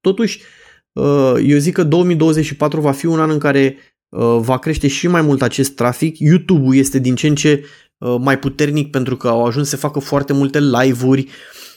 Totuși, 0.00 0.42
uh, 0.92 1.34
eu 1.44 1.58
zic 1.58 1.74
că 1.74 1.82
2024 1.82 2.80
va 2.80 2.92
fi 2.92 3.06
un 3.06 3.20
an 3.20 3.30
în 3.30 3.38
care 3.38 3.76
uh, 4.08 4.38
va 4.40 4.58
crește 4.58 4.88
și 4.88 5.08
mai 5.08 5.22
mult 5.22 5.42
acest 5.42 5.74
trafic. 5.74 6.18
YouTube-ul 6.18 6.76
este 6.76 6.98
din 6.98 7.14
ce 7.14 7.26
în 7.26 7.34
ce 7.34 7.64
uh, 7.98 8.16
mai 8.18 8.38
puternic 8.38 8.90
pentru 8.90 9.16
că 9.16 9.28
au 9.28 9.44
ajuns 9.44 9.68
să 9.68 9.76
facă 9.76 9.98
foarte 9.98 10.32
multe 10.32 10.60
live-uri, 10.60 11.28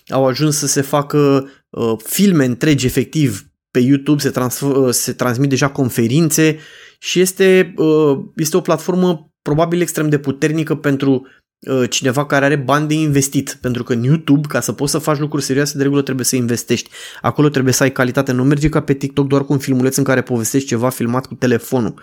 au 0.07 0.25
ajuns 0.25 0.57
să 0.57 0.67
se 0.67 0.81
facă 0.81 1.49
uh, 1.69 1.93
filme 2.03 2.45
întregi 2.45 2.85
efectiv 2.85 3.49
pe 3.71 3.79
YouTube, 3.79 4.21
se, 4.21 4.29
trans- 4.29 4.59
uh, 4.59 4.93
se 4.93 5.13
transmit 5.13 5.49
deja 5.49 5.69
conferințe 5.69 6.57
și 6.99 7.19
este, 7.19 7.73
uh, 7.77 8.17
este 8.35 8.57
o 8.57 8.61
platformă 8.61 9.31
probabil 9.41 9.81
extrem 9.81 10.09
de 10.09 10.17
puternică 10.17 10.75
pentru 10.75 11.27
uh, 11.59 11.89
cineva 11.89 12.25
care 12.25 12.45
are 12.45 12.55
bani 12.55 12.87
de 12.87 12.93
investit, 12.93 13.57
pentru 13.61 13.83
că 13.83 13.93
în 13.93 14.03
YouTube, 14.03 14.47
ca 14.47 14.59
să 14.59 14.71
poți 14.71 14.91
să 14.91 14.97
faci 14.97 15.17
lucruri 15.17 15.43
serioase, 15.43 15.77
de 15.77 15.83
regulă 15.83 16.01
trebuie 16.01 16.25
să 16.25 16.35
investești. 16.35 16.89
Acolo 17.21 17.49
trebuie 17.49 17.73
să 17.73 17.83
ai 17.83 17.91
calitate, 17.91 18.31
nu 18.31 18.43
merge 18.43 18.69
ca 18.69 18.81
pe 18.81 18.93
TikTok 18.93 19.27
doar 19.27 19.45
cu 19.45 19.53
un 19.53 19.59
filmuleț 19.59 19.95
în 19.95 20.03
care 20.03 20.21
povestești 20.21 20.67
ceva 20.67 20.89
filmat 20.89 21.25
cu 21.25 21.33
telefonul. 21.33 22.01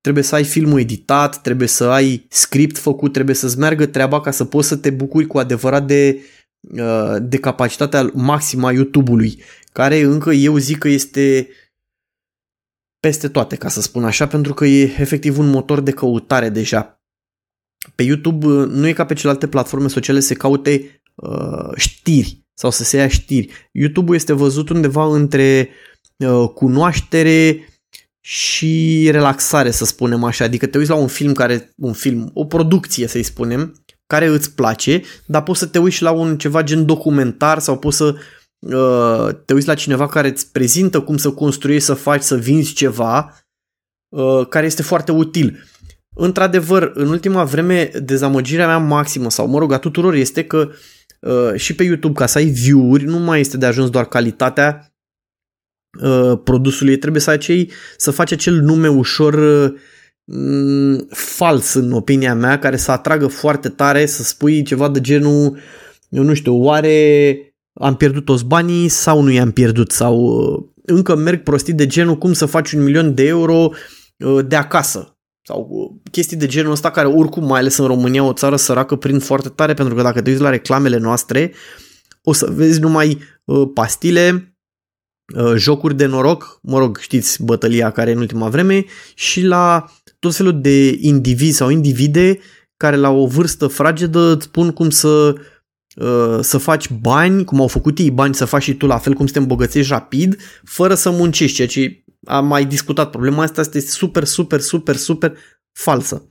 Trebuie 0.00 0.24
să 0.24 0.34
ai 0.34 0.44
filmul 0.44 0.80
editat, 0.80 1.40
trebuie 1.42 1.68
să 1.68 1.84
ai 1.84 2.26
script 2.28 2.78
făcut, 2.78 3.12
trebuie 3.12 3.34
să-ți 3.34 3.58
meargă 3.58 3.86
treaba 3.86 4.20
ca 4.20 4.30
să 4.30 4.44
poți 4.44 4.68
să 4.68 4.76
te 4.76 4.90
bucuri 4.90 5.26
cu 5.26 5.38
adevărat 5.38 5.86
de, 5.86 6.18
uh, 6.18 6.43
de 7.22 7.38
capacitatea 7.38 8.10
maximă 8.14 8.66
a 8.66 8.72
YouTube-ului, 8.72 9.42
care 9.72 10.00
încă 10.00 10.32
eu 10.32 10.56
zic 10.56 10.78
că 10.78 10.88
este 10.88 11.48
peste 13.00 13.28
toate, 13.28 13.56
ca 13.56 13.68
să 13.68 13.80
spun 13.80 14.04
așa, 14.04 14.26
pentru 14.26 14.54
că 14.54 14.64
e 14.66 14.82
efectiv 14.98 15.38
un 15.38 15.50
motor 15.50 15.80
de 15.80 15.90
căutare 15.90 16.48
deja. 16.48 17.02
Pe 17.94 18.02
YouTube 18.02 18.46
uh, 18.46 18.68
nu 18.68 18.86
e 18.86 18.92
ca 18.92 19.04
pe 19.04 19.14
celelalte 19.14 19.48
platforme 19.48 19.88
sociale 19.88 20.20
să 20.20 20.34
caute 20.34 21.02
uh, 21.14 21.70
știri 21.76 22.46
sau 22.54 22.70
să 22.70 22.84
se 22.84 22.96
ia 22.96 23.08
știri. 23.08 23.70
YouTube 23.72 24.14
este 24.14 24.32
văzut 24.32 24.68
undeva 24.68 25.04
între 25.14 25.68
uh, 26.16 26.48
cunoaștere 26.54 27.68
și 28.20 29.08
relaxare, 29.10 29.70
să 29.70 29.84
spunem 29.84 30.24
așa. 30.24 30.44
Adică 30.44 30.66
te 30.66 30.78
uiți 30.78 30.90
la 30.90 30.96
un 30.96 31.08
film 31.08 31.32
care, 31.32 31.72
un 31.76 31.92
film, 31.92 32.30
o 32.34 32.44
producție, 32.44 33.06
să-i 33.06 33.22
spunem, 33.22 33.83
care 34.06 34.26
îți 34.26 34.54
place, 34.54 35.02
dar 35.26 35.42
poți 35.42 35.58
să 35.58 35.66
te 35.66 35.78
uiți 35.78 36.02
la 36.02 36.10
un 36.10 36.38
ceva 36.38 36.62
gen 36.62 36.86
documentar 36.86 37.58
sau 37.58 37.78
poți 37.78 37.96
să 37.96 38.14
uh, 38.58 39.34
te 39.44 39.52
uiți 39.52 39.66
la 39.66 39.74
cineva 39.74 40.08
care 40.08 40.28
îți 40.28 40.52
prezintă 40.52 41.00
cum 41.00 41.16
să 41.16 41.30
construiești, 41.30 41.84
să 41.84 41.94
faci, 41.94 42.22
să 42.22 42.36
vinzi 42.36 42.72
ceva, 42.72 43.44
uh, 44.08 44.46
care 44.48 44.66
este 44.66 44.82
foarte 44.82 45.12
util. 45.12 45.64
Într-adevăr, 46.16 46.90
în 46.94 47.08
ultima 47.08 47.44
vreme, 47.44 47.90
dezamăgirea 48.02 48.66
mea 48.66 48.78
maximă, 48.78 49.30
sau 49.30 49.46
mă 49.48 49.58
rog, 49.58 49.72
a 49.72 49.78
tuturor, 49.78 50.14
este 50.14 50.44
că 50.44 50.70
uh, 51.20 51.54
și 51.54 51.74
pe 51.74 51.82
YouTube, 51.82 52.14
ca 52.14 52.26
să 52.26 52.38
ai 52.38 52.44
view-uri, 52.44 53.04
nu 53.04 53.18
mai 53.18 53.40
este 53.40 53.56
de 53.56 53.66
ajuns 53.66 53.90
doar 53.90 54.04
calitatea 54.04 54.94
uh, 56.02 56.38
produsului, 56.44 56.98
trebuie 56.98 57.22
să, 57.22 57.30
acei, 57.30 57.70
să 57.96 58.10
faci 58.10 58.32
acel 58.32 58.54
nume 58.54 58.88
ușor 58.88 59.34
uh, 59.34 59.80
fals, 61.10 61.74
în 61.74 61.92
opinia 61.92 62.34
mea, 62.34 62.58
care 62.58 62.76
să 62.76 62.90
atragă 62.90 63.26
foarte 63.26 63.68
tare, 63.68 64.06
să 64.06 64.22
spui 64.22 64.62
ceva 64.62 64.88
de 64.88 65.00
genul, 65.00 65.58
eu 66.08 66.22
nu 66.22 66.34
știu, 66.34 66.62
oare 66.62 67.38
am 67.80 67.96
pierdut 67.96 68.24
toți 68.24 68.44
banii 68.44 68.88
sau 68.88 69.22
nu 69.22 69.30
i-am 69.30 69.50
pierdut? 69.50 69.90
Sau 69.90 70.16
uh, 70.16 70.64
încă 70.84 71.14
merg 71.14 71.42
prostii 71.42 71.72
de 71.72 71.86
genul 71.86 72.16
cum 72.16 72.32
să 72.32 72.46
faci 72.46 72.72
un 72.72 72.82
milion 72.82 73.14
de 73.14 73.26
euro 73.26 73.70
uh, 74.18 74.46
de 74.46 74.56
acasă? 74.56 75.18
Sau 75.42 75.68
uh, 75.70 76.10
chestii 76.10 76.36
de 76.36 76.46
genul 76.46 76.72
ăsta 76.72 76.90
care 76.90 77.06
oricum, 77.06 77.46
mai 77.46 77.60
ales 77.60 77.76
în 77.76 77.86
România, 77.86 78.24
o 78.24 78.32
țară 78.32 78.56
săracă, 78.56 78.96
prind 78.96 79.22
foarte 79.22 79.48
tare 79.48 79.74
pentru 79.74 79.94
că 79.94 80.02
dacă 80.02 80.22
te 80.22 80.30
uiți 80.30 80.42
la 80.42 80.50
reclamele 80.50 80.96
noastre, 80.96 81.52
o 82.22 82.32
să 82.32 82.50
vezi 82.50 82.80
numai 82.80 83.18
pastile, 83.74 84.56
jocuri 85.56 85.96
de 85.96 86.06
noroc, 86.06 86.58
mă 86.62 86.78
rog, 86.78 86.98
știți 86.98 87.42
bătălia 87.42 87.90
care 87.90 88.10
e 88.10 88.12
în 88.12 88.18
ultima 88.18 88.48
vreme, 88.48 88.84
și 89.14 89.42
la 89.42 89.84
tot 90.26 90.36
felul 90.36 90.60
de 90.60 90.98
indivizi 91.00 91.56
sau 91.56 91.68
individe 91.68 92.38
care 92.76 92.96
la 92.96 93.10
o 93.10 93.26
vârstă 93.26 93.66
fragedă 93.66 94.20
îți 94.20 94.44
spun 94.44 94.70
cum 94.70 94.90
să 94.90 95.34
Uh, 95.96 96.38
să 96.40 96.58
faci 96.58 96.90
bani, 96.90 97.44
cum 97.44 97.60
au 97.60 97.66
făcut 97.66 97.98
ei 97.98 98.10
bani, 98.10 98.34
să 98.34 98.44
faci 98.44 98.62
și 98.62 98.74
tu 98.74 98.86
la 98.86 98.98
fel, 98.98 99.12
cum 99.12 99.26
să 99.26 99.32
te 99.32 99.38
îmbogățești 99.38 99.92
rapid, 99.92 100.40
fără 100.64 100.94
să 100.94 101.10
muncești, 101.10 101.56
ceea 101.56 101.68
ce 101.68 102.04
am 102.26 102.46
mai 102.46 102.66
discutat. 102.66 103.10
Problema 103.10 103.42
asta 103.42 103.60
este 103.60 103.80
super, 103.80 104.24
super, 104.24 104.60
super, 104.60 104.96
super 104.96 105.36
falsă. 105.72 106.28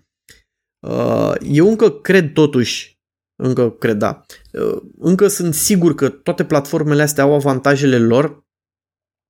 Uh, 0.88 1.34
eu 1.42 1.68
încă 1.68 1.90
cred 1.92 2.34
totuși, 2.34 3.00
încă 3.36 3.70
cred, 3.70 3.98
da, 3.98 4.26
uh, 4.52 4.82
încă 5.00 5.28
sunt 5.28 5.54
sigur 5.54 5.96
că 5.96 6.10
toate 6.10 6.46
platformele 6.46 7.02
astea 7.02 7.24
au 7.24 7.34
avantajele 7.34 8.00
lor, 8.00 8.46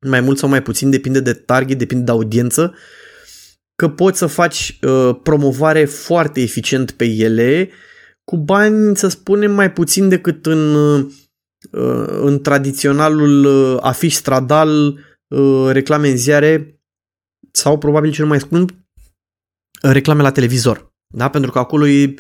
mai 0.08 0.22
mult 0.22 0.38
sau 0.38 0.50
mai 0.50 0.62
puțin, 0.62 0.90
depinde 0.90 1.20
de 1.20 1.34
target, 1.34 1.78
depinde 1.78 2.04
de 2.04 2.12
audiență, 2.12 2.76
că 3.76 3.90
poți 3.90 4.18
să 4.18 4.26
faci 4.26 4.80
promovare 5.24 5.86
foarte 5.86 6.42
eficient 6.42 6.92
pe 6.92 7.06
ele, 7.06 7.70
cu 8.24 8.38
bani, 8.38 8.98
să 8.98 9.08
spunem, 9.08 9.52
mai 9.52 9.72
puțin 9.72 10.10
decât 10.10 10.46
în, 10.46 10.74
uh, 10.74 11.06
în 12.08 12.42
tradiționalul 12.42 13.46
uh, 13.46 13.78
afiș 13.82 14.14
stradal, 14.14 15.00
uh, 15.28 15.70
reclame 15.72 16.10
în 16.10 16.18
ziare 16.18 16.82
sau 17.52 17.78
probabil 17.78 18.12
cel 18.12 18.26
mai 18.26 18.40
scump, 18.40 18.72
reclame 19.82 20.22
la 20.22 20.32
televizor. 20.32 20.94
Da? 21.14 21.30
Pentru 21.30 21.52
că 21.52 21.60
acolo 21.60 21.88
e, 21.88 22.14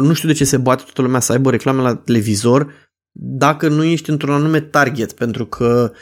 nu 0.00 0.12
știu 0.12 0.28
de 0.28 0.34
ce 0.34 0.44
se 0.44 0.56
bate 0.56 0.82
toată 0.82 1.02
lumea 1.02 1.20
să 1.20 1.32
aibă 1.32 1.50
reclame 1.50 1.82
la 1.82 1.96
televizor 1.96 2.90
dacă 3.20 3.68
nu 3.68 3.84
ești 3.84 4.10
într-un 4.10 4.34
anume 4.34 4.60
target, 4.60 5.12
pentru 5.12 5.46
că 5.46 5.92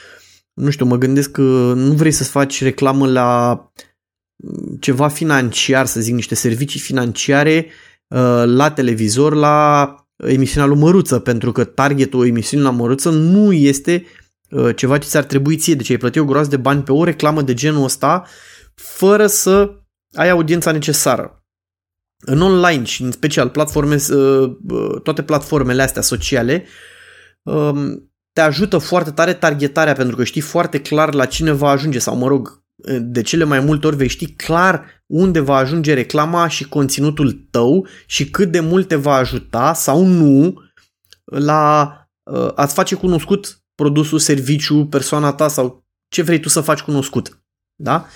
nu 0.55 0.71
știu, 0.71 0.87
mă 0.87 0.97
gândesc 0.97 1.31
că 1.31 1.73
nu 1.77 1.93
vrei 1.93 2.11
să 2.11 2.25
faci 2.25 2.63
reclamă 2.63 3.07
la 3.07 3.59
ceva 4.81 5.09
financiar, 5.09 5.87
să 5.87 6.01
zic, 6.01 6.15
niște 6.15 6.35
servicii 6.35 6.81
financiare 6.81 7.67
Uh, 8.09 8.43
la 8.45 8.71
televizor 8.71 9.35
la 9.35 9.95
emisiunea 10.17 10.69
lui 10.69 10.79
Măruță, 10.79 11.19
pentru 11.19 11.53
că 11.53 11.65
targetul 11.65 12.27
emisiunii 12.27 12.67
la 12.67 12.71
Măruță 12.71 13.11
nu 13.11 13.53
este 13.53 14.05
uh, 14.51 14.77
ceva 14.77 14.99
ce 14.99 15.09
ți-ar 15.09 15.25
trebui 15.25 15.57
ție. 15.57 15.75
Deci 15.75 15.91
ai 15.91 15.97
plătit 15.97 16.21
o 16.21 16.25
groază 16.25 16.49
de 16.49 16.57
bani 16.57 16.83
pe 16.83 16.93
o 16.93 17.05
reclamă 17.05 17.43
de 17.43 17.55
genul 17.55 17.85
ăsta 17.85 18.27
fără 18.75 19.27
să 19.27 19.71
ai 20.13 20.31
audiența 20.31 20.73
necesară. 20.73 21.45
În 22.19 22.41
online 22.41 22.85
și 22.85 23.03
în 23.03 23.13
special 23.13 23.49
platforme, 23.49 23.97
uh, 24.11 24.57
toate 25.03 25.23
platformele 25.23 25.83
astea 25.83 26.03
sociale 26.03 26.65
um, 27.43 28.11
te 28.33 28.41
ajută 28.41 28.79
foarte 28.79 29.11
tare 29.11 29.35
targetarea 29.35 29.93
pentru 29.93 30.17
că 30.17 30.25
știi 30.25 30.41
foarte 30.41 30.81
clar 30.81 31.15
la 31.15 31.25
cine 31.25 31.53
va 31.53 31.69
ajunge 31.69 31.99
sau 31.99 32.17
mă 32.17 32.27
rog 32.27 32.65
de 33.01 33.23
cele 33.23 33.45
mai 33.45 33.61
multe 33.61 33.87
ori 33.87 33.97
vei 33.97 34.09
ști 34.09 34.33
clar 34.33 34.85
unde 35.07 35.41
va 35.41 35.57
ajunge 35.57 35.95
reclama 35.95 36.49
și 36.49 36.69
conținutul 36.69 37.47
tău 37.51 37.87
și 38.07 38.31
cât 38.31 38.51
de 38.51 38.61
mult 38.61 38.89
te 38.89 38.97
va 38.97 39.15
ajuta 39.15 39.73
sau 39.73 40.05
nu 40.05 40.55
la 41.25 41.93
uh, 42.23 42.51
a-ți 42.55 42.75
face 42.75 42.95
cunoscut 42.95 43.61
produsul, 43.75 44.19
serviciu, 44.19 44.87
persoana 44.87 45.33
ta 45.33 45.49
sau 45.49 45.85
ce 46.09 46.23
vrei 46.23 46.41
tu 46.41 46.49
să 46.49 46.61
faci 46.61 46.81
cunoscut. 46.81 47.41
Da? 47.75 48.07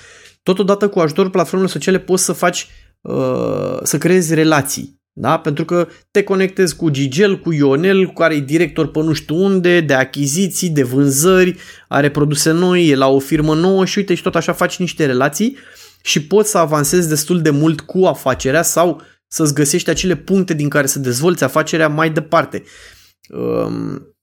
Totodată 0.42 0.88
cu 0.88 1.00
ajutorul 1.00 1.30
platformelor 1.30 1.72
sociale 1.72 1.98
poți 1.98 2.24
să 2.24 2.32
faci 2.32 2.68
uh, 3.00 3.78
să 3.82 3.98
creezi 3.98 4.34
relații 4.34 4.99
da? 5.20 5.38
Pentru 5.38 5.64
că 5.64 5.88
te 6.10 6.22
conectezi 6.22 6.76
cu 6.76 6.88
Gigel, 6.88 7.40
cu 7.40 7.52
Ionel, 7.52 8.06
cu 8.06 8.12
care 8.12 8.34
e 8.34 8.40
director 8.40 8.90
pe 8.90 9.00
nu 9.00 9.12
știu 9.12 9.36
unde, 9.36 9.80
de 9.80 9.94
achiziții, 9.94 10.70
de 10.70 10.82
vânzări, 10.82 11.56
are 11.88 12.10
produse 12.10 12.50
noi, 12.50 12.88
e 12.88 12.94
la 12.94 13.08
o 13.08 13.18
firmă 13.18 13.54
nouă 13.54 13.84
și 13.84 13.98
uite 13.98 14.14
și 14.14 14.22
tot 14.22 14.34
așa 14.34 14.52
faci 14.52 14.76
niște 14.76 15.06
relații 15.06 15.56
și 16.02 16.26
poți 16.26 16.50
să 16.50 16.58
avansezi 16.58 17.08
destul 17.08 17.42
de 17.42 17.50
mult 17.50 17.80
cu 17.80 18.04
afacerea 18.04 18.62
sau 18.62 19.02
să-ți 19.26 19.54
găsești 19.54 19.90
acele 19.90 20.16
puncte 20.16 20.54
din 20.54 20.68
care 20.68 20.86
să 20.86 20.98
dezvolți 20.98 21.44
afacerea 21.44 21.88
mai 21.88 22.10
departe. 22.10 22.62
Um, 23.28 24.14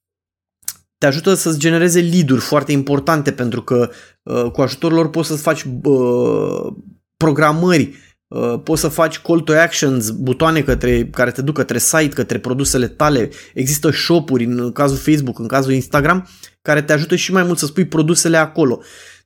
te 0.97 1.05
ajută 1.05 1.33
să-ți 1.33 1.59
genereze 1.59 1.99
lead 1.99 2.39
foarte 2.39 2.71
importante 2.71 3.31
pentru 3.31 3.61
că 3.61 3.89
uh, 4.23 4.51
cu 4.51 4.61
ajutorul 4.61 4.97
lor 4.97 5.09
poți 5.09 5.27
să-ți 5.27 5.41
faci 5.41 5.63
uh, 5.83 6.73
programări 7.17 7.95
Uh, 8.27 8.59
poți 8.63 8.81
să 8.81 8.87
faci 8.87 9.19
call 9.19 9.39
to 9.39 9.53
actions, 9.53 10.09
butoane 10.09 10.61
către, 10.61 11.05
care 11.05 11.31
te 11.31 11.41
duc 11.41 11.55
către 11.55 11.77
site, 11.77 12.07
către 12.07 12.39
produsele 12.39 12.87
tale. 12.87 13.29
Există 13.53 13.91
shop-uri 13.91 14.43
în 14.43 14.71
cazul 14.71 14.97
Facebook, 14.97 15.39
în 15.39 15.47
cazul 15.47 15.71
Instagram, 15.71 16.27
care 16.61 16.81
te 16.81 16.93
ajută 16.93 17.15
și 17.15 17.31
mai 17.31 17.43
mult 17.43 17.57
să 17.57 17.65
spui 17.65 17.85
produsele 17.85 18.37
acolo. 18.37 18.81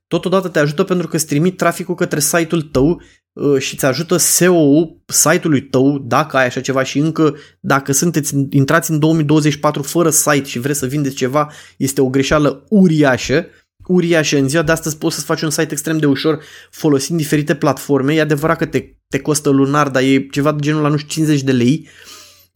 Totodată 0.08 0.48
te 0.48 0.60
ajută 0.60 0.84
pentru 0.84 1.08
că 1.08 1.16
îți 1.16 1.26
trimit 1.26 1.58
traficul 1.58 1.96
către 1.96 2.20
site-ul 2.20 2.62
tău 2.62 3.02
uh, 3.34 3.60
și 3.60 3.74
îți 3.74 3.86
ajută 3.86 4.18
SEO-ul 4.18 5.02
site-ului 5.06 5.62
tău, 5.62 6.00
dacă 6.00 6.38
ai 6.38 6.46
așa 6.46 6.62
ceva 6.62 6.84
și 6.84 7.00
încă 7.00 7.36
dacă 7.60 7.92
sunteți 7.92 8.36
intrați 8.50 8.92
în 8.92 9.00
2024 9.00 9.82
fără 9.82 10.10
site 10.10 10.44
și 10.44 10.60
vreți 10.60 10.80
să 10.80 10.86
vindeți 10.86 11.16
ceva, 11.16 11.52
este 11.78 12.02
o 12.02 12.10
greșeală 12.10 12.66
uriașă 12.70 13.46
uriașă. 13.94 14.38
În 14.38 14.50
ziua 14.50 14.62
de 14.62 14.72
astăzi 14.72 14.98
poți 14.98 15.16
să-ți 15.16 15.28
faci 15.28 15.42
un 15.42 15.50
site 15.50 15.72
extrem 15.72 15.98
de 15.98 16.06
ușor 16.06 16.44
folosind 16.70 17.18
diferite 17.18 17.56
platforme. 17.56 18.14
E 18.14 18.22
adevărat 18.22 18.58
că 18.58 18.66
te, 18.66 18.86
te 19.08 19.20
costă 19.20 19.50
lunar, 19.50 19.90
dar 19.90 20.02
e 20.02 20.28
ceva 20.32 20.52
de 20.52 20.62
genul 20.62 20.82
la 20.82 20.88
nu 20.88 20.98
știu 20.98 21.10
50 21.10 21.42
de 21.42 21.52
lei. 21.52 21.88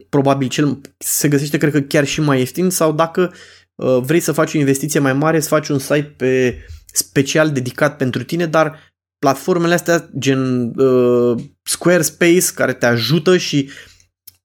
Probabil 0.08 0.48
cel, 0.48 0.80
se 0.98 1.28
găsește 1.28 1.58
cred 1.58 1.72
că 1.72 1.80
chiar 1.80 2.06
și 2.06 2.20
mai 2.20 2.38
ieftin 2.38 2.70
sau 2.70 2.92
dacă 2.92 3.32
uh, 3.74 3.98
vrei 4.02 4.20
să 4.20 4.32
faci 4.32 4.54
o 4.54 4.58
investiție 4.58 5.00
mai 5.00 5.12
mare, 5.12 5.40
să 5.40 5.48
faci 5.48 5.68
un 5.68 5.78
site 5.78 6.14
pe 6.16 6.58
special 6.92 7.50
dedicat 7.50 7.96
pentru 7.96 8.24
tine, 8.24 8.46
dar 8.46 8.94
platformele 9.18 9.74
astea 9.74 10.08
gen 10.18 10.72
uh, 10.78 11.42
Squarespace 11.62 12.52
care 12.54 12.72
te 12.72 12.86
ajută 12.86 13.36
și 13.36 13.70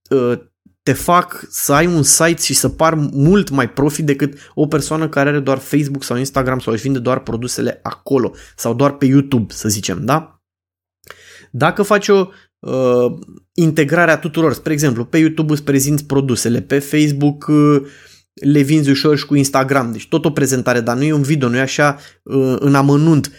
uh, 0.10 0.40
te 0.84 0.94
fac 0.94 1.46
să 1.50 1.74
ai 1.74 1.86
un 1.86 2.04
site 2.04 2.42
și 2.42 2.54
să 2.54 2.70
par 2.70 2.94
mult 3.12 3.50
mai 3.50 3.70
profit 3.70 4.06
decât 4.06 4.52
o 4.54 4.68
persoană 4.68 5.10
care 5.10 5.30
are 5.30 5.40
doar 5.40 5.58
Facebook 5.58 6.04
sau 6.04 6.18
Instagram 6.18 6.60
sau 6.60 6.74
își 6.74 6.82
vinde 6.82 7.00
doar 7.00 7.20
produsele 7.20 7.80
acolo 7.84 8.34
sau 8.56 8.74
doar 8.74 8.92
pe 8.92 9.06
YouTube, 9.06 9.54
să 9.54 9.70
zicem, 9.70 10.06
da? 10.06 10.42
Dacă 11.52 11.84
faci 11.84 12.08
o 12.08 12.28
uh, 12.60 13.20
integrare 13.54 14.12
a 14.12 14.18
tuturor, 14.18 14.54
spre 14.54 14.74
exemplu, 14.74 15.06
pe 15.06 15.18
YouTube 15.18 15.52
îți 15.52 15.64
prezinți 15.64 16.06
produsele, 16.06 16.62
pe 16.62 16.80
Facebook 16.80 17.48
uh, 17.48 17.82
le 18.34 18.62
vinzi 18.62 18.90
ușor 18.90 19.18
și 19.18 19.26
cu 19.26 19.36
Instagram, 19.36 19.92
deci 19.92 20.08
tot 20.08 20.26
o 20.26 20.32
prezentare, 20.32 20.80
dar 20.80 20.98
nu 20.98 21.04
e 21.04 21.14
un 21.14 21.22
video, 21.22 21.50
nu 21.50 21.56
e 21.56 21.60
așa 21.60 21.98
uh, 22.24 22.56
în 22.60 22.76
amănunt. 22.76 23.32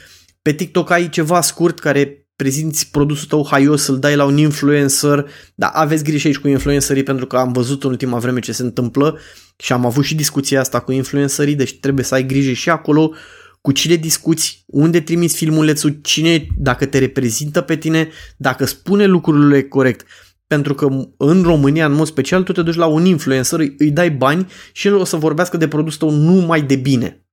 Pe 0.42 0.52
TikTok 0.52 0.90
ai 0.90 1.08
ceva 1.08 1.40
scurt 1.40 1.78
care 1.78 2.21
prezinți 2.36 2.90
produsul 2.90 3.28
tău 3.28 3.46
haios, 3.50 3.82
să-l 3.82 3.98
dai 3.98 4.16
la 4.16 4.24
un 4.24 4.36
influencer, 4.36 5.26
dar 5.54 5.70
aveți 5.74 6.04
grijă 6.04 6.26
aici 6.26 6.38
cu 6.38 6.48
influencerii 6.48 7.02
pentru 7.02 7.26
că 7.26 7.36
am 7.36 7.52
văzut 7.52 7.84
în 7.84 7.90
ultima 7.90 8.18
vreme 8.18 8.40
ce 8.40 8.52
se 8.52 8.62
întâmplă 8.62 9.18
și 9.56 9.72
am 9.72 9.86
avut 9.86 10.04
și 10.04 10.14
discuția 10.14 10.60
asta 10.60 10.80
cu 10.80 10.92
influencerii, 10.92 11.54
deci 11.54 11.78
trebuie 11.80 12.04
să 12.04 12.14
ai 12.14 12.26
grijă 12.26 12.52
și 12.52 12.70
acolo 12.70 13.14
cu 13.60 13.72
cine 13.72 13.94
discuți, 13.94 14.64
unde 14.66 15.00
trimiți 15.00 15.36
filmulețul, 15.36 15.98
cine, 16.02 16.46
dacă 16.56 16.86
te 16.86 16.98
reprezintă 16.98 17.60
pe 17.60 17.76
tine, 17.76 18.10
dacă 18.36 18.64
spune 18.64 19.06
lucrurile 19.06 19.62
corect. 19.62 20.06
Pentru 20.46 20.74
că 20.74 20.88
în 21.16 21.42
România, 21.42 21.86
în 21.86 21.92
mod 21.92 22.06
special, 22.06 22.42
tu 22.42 22.52
te 22.52 22.62
duci 22.62 22.74
la 22.74 22.86
un 22.86 23.04
influencer, 23.04 23.58
îi 23.58 23.90
dai 23.90 24.10
bani 24.10 24.46
și 24.72 24.86
el 24.86 24.94
o 24.94 25.04
să 25.04 25.16
vorbească 25.16 25.56
de 25.56 25.68
produsul 25.68 26.08
tău 26.08 26.18
numai 26.18 26.62
de 26.62 26.76
bine. 26.76 27.26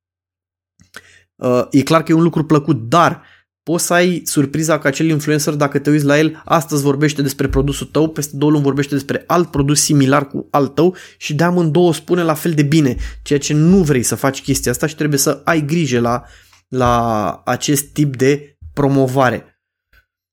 Uh, 1.35 1.67
e 1.71 1.81
clar 1.81 2.03
că 2.03 2.11
e 2.11 2.15
un 2.15 2.23
lucru 2.23 2.45
plăcut, 2.45 2.89
dar 2.89 3.23
poți 3.69 3.85
să 3.85 3.93
ai 3.93 4.21
surpriza 4.25 4.79
că 4.79 4.87
acel 4.87 5.09
influencer, 5.09 5.53
dacă 5.53 5.79
te 5.79 5.89
uiți 5.89 6.05
la 6.05 6.19
el, 6.19 6.41
astăzi 6.45 6.83
vorbește 6.83 7.21
despre 7.21 7.47
produsul 7.47 7.87
tău, 7.87 8.07
peste 8.07 8.37
două 8.37 8.51
luni 8.51 8.63
vorbește 8.63 8.93
despre 8.93 9.23
alt 9.27 9.51
produs 9.51 9.81
similar 9.81 10.27
cu 10.27 10.47
al 10.51 10.67
tău 10.67 10.95
și 11.17 11.33
de 11.33 11.43
amândouă 11.43 11.93
spune 11.93 12.23
la 12.23 12.33
fel 12.33 12.51
de 12.51 12.63
bine, 12.63 12.95
ceea 13.21 13.39
ce 13.39 13.53
nu 13.53 13.77
vrei 13.77 14.03
să 14.03 14.15
faci 14.15 14.41
chestia 14.41 14.71
asta 14.71 14.87
și 14.87 14.95
trebuie 14.95 15.19
să 15.19 15.41
ai 15.43 15.65
grijă 15.65 15.99
la, 15.99 16.23
la 16.67 17.41
acest 17.45 17.85
tip 17.85 18.15
de 18.15 18.57
promovare. 18.73 19.61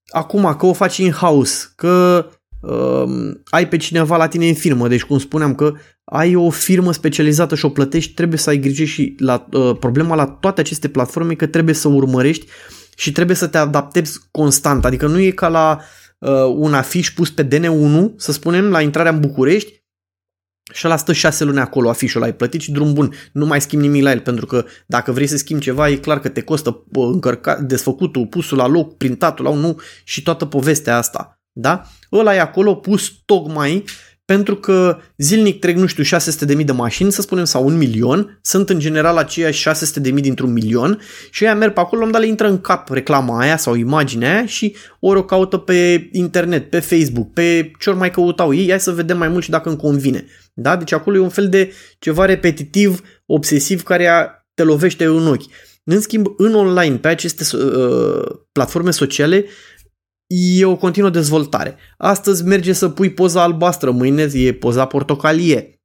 Acum, 0.09 0.57
că 0.59 0.66
o 0.66 0.73
faci 0.73 0.97
in-house, 0.97 1.73
că 1.75 2.26
uh, 2.61 3.35
ai 3.45 3.69
pe 3.69 3.76
cineva 3.76 4.16
la 4.16 4.28
tine 4.28 4.49
în 4.49 4.55
firmă, 4.55 4.88
deci 4.88 5.05
cum 5.05 5.19
spuneam 5.19 5.55
că 5.55 5.73
ai 6.05 6.35
o 6.35 6.50
firmă 6.50 6.93
specializată 6.93 7.55
și 7.55 7.64
o 7.64 7.71
plătești, 7.71 8.12
trebuie 8.12 8.38
să 8.38 8.50
ai 8.50 8.59
grijă 8.59 8.85
și 8.85 9.14
la 9.19 9.47
uh, 9.52 9.76
problema 9.81 10.14
la 10.14 10.26
toate 10.26 10.61
aceste 10.61 10.88
platforme 10.88 11.35
că 11.35 11.47
trebuie 11.47 11.75
să 11.75 11.88
urmărești 11.88 12.47
și 12.96 13.12
trebuie 13.12 13.36
să 13.36 13.46
te 13.46 13.58
adaptezi 13.58 14.20
constant. 14.30 14.84
Adică 14.84 15.06
nu 15.06 15.20
e 15.20 15.30
ca 15.30 15.48
la 15.48 15.80
uh, 16.18 16.30
un 16.54 16.74
afiș 16.74 17.10
pus 17.10 17.30
pe 17.30 17.48
DN1, 17.48 18.16
să 18.16 18.32
spunem, 18.32 18.70
la 18.70 18.80
intrarea 18.80 19.12
în 19.12 19.20
București, 19.20 19.84
și 20.72 20.86
ăla 20.86 20.96
stă 20.96 21.12
șase 21.12 21.44
luni 21.44 21.58
acolo, 21.58 21.88
afișul 21.88 22.22
ai 22.22 22.34
plătit 22.34 22.60
și 22.60 22.70
drum 22.70 22.92
bun. 22.92 23.12
Nu 23.32 23.46
mai 23.46 23.60
schimbi 23.60 23.86
nimic 23.86 24.02
la 24.02 24.10
el, 24.10 24.20
pentru 24.20 24.46
că 24.46 24.64
dacă 24.86 25.12
vrei 25.12 25.26
să 25.26 25.36
schimbi 25.36 25.62
ceva, 25.62 25.88
e 25.88 25.96
clar 25.96 26.20
că 26.20 26.28
te 26.28 26.40
costă 26.40 26.84
uh, 26.92 27.08
încărca, 27.12 27.60
desfăcutul, 27.60 28.26
pusul 28.26 28.56
la 28.56 28.66
loc, 28.66 28.96
printatul 28.96 29.44
la 29.44 29.54
nu 29.54 29.80
și 30.04 30.22
toată 30.22 30.44
povestea 30.44 30.96
asta. 30.96 31.40
Da? 31.52 31.82
Ăla 32.12 32.34
e 32.34 32.40
acolo 32.40 32.74
pus 32.74 33.12
tocmai 33.24 33.84
pentru 34.26 34.56
că 34.56 34.99
zilnic 35.16 35.61
trec, 35.61 35.76
nu 35.76 35.87
știu, 35.87 36.18
600.000 36.59 36.64
de 36.64 36.73
mașini, 36.73 37.12
să 37.12 37.21
spunem, 37.21 37.45
sau 37.45 37.66
un 37.66 37.76
milion, 37.76 38.38
sunt 38.42 38.71
în 38.71 38.78
general 38.78 39.16
aceiași 39.16 39.68
600.000 39.68 40.12
dintr-un 40.14 40.52
milion 40.52 41.00
și 41.30 41.45
ei 41.45 41.54
merg 41.54 41.73
pe 41.73 41.80
acolo, 41.80 42.06
dar 42.06 42.21
le 42.21 42.26
intră 42.26 42.49
în 42.49 42.61
cap 42.61 42.90
reclama 42.90 43.38
aia 43.38 43.56
sau 43.56 43.75
imaginea 43.75 44.33
aia 44.33 44.47
și 44.47 44.76
ori 45.00 45.18
o 45.18 45.25
caută 45.25 45.56
pe 45.56 46.09
internet, 46.12 46.71
pe 46.71 46.80
Facebook, 46.80 47.33
pe 47.33 47.71
ce 47.78 47.90
ori 47.90 47.99
mai 47.99 48.11
căutau 48.11 48.54
ei, 48.54 48.68
hai 48.68 48.80
să 48.80 48.90
vedem 48.90 49.18
mai 49.18 49.28
mult 49.28 49.45
și 49.45 49.50
dacă 49.50 49.68
îmi 49.68 49.78
convine. 49.78 50.26
Da? 50.54 50.76
Deci 50.76 50.92
acolo 50.92 51.16
e 51.16 51.21
un 51.21 51.28
fel 51.28 51.49
de 51.49 51.73
ceva 51.99 52.25
repetitiv, 52.25 53.00
obsesiv, 53.26 53.83
care 53.83 54.30
te 54.54 54.62
lovește 54.62 55.04
în 55.04 55.26
ochi. 55.26 55.50
În 55.85 56.00
schimb, 56.00 56.26
în 56.37 56.54
online, 56.54 56.97
pe 56.97 57.09
aceste 57.09 57.56
uh, 57.56 58.38
platforme 58.52 58.90
sociale, 58.90 59.45
e 60.26 60.64
o 60.64 60.76
continuă 60.76 61.11
dezvoltare. 61.11 61.76
Astăzi 61.97 62.45
merge 62.45 62.73
să 62.73 62.88
pui 62.88 63.11
poza 63.11 63.42
albastră, 63.42 63.90
mâine 63.90 64.23
e 64.33 64.52
poza 64.52 64.87
portocalie. 64.87 65.80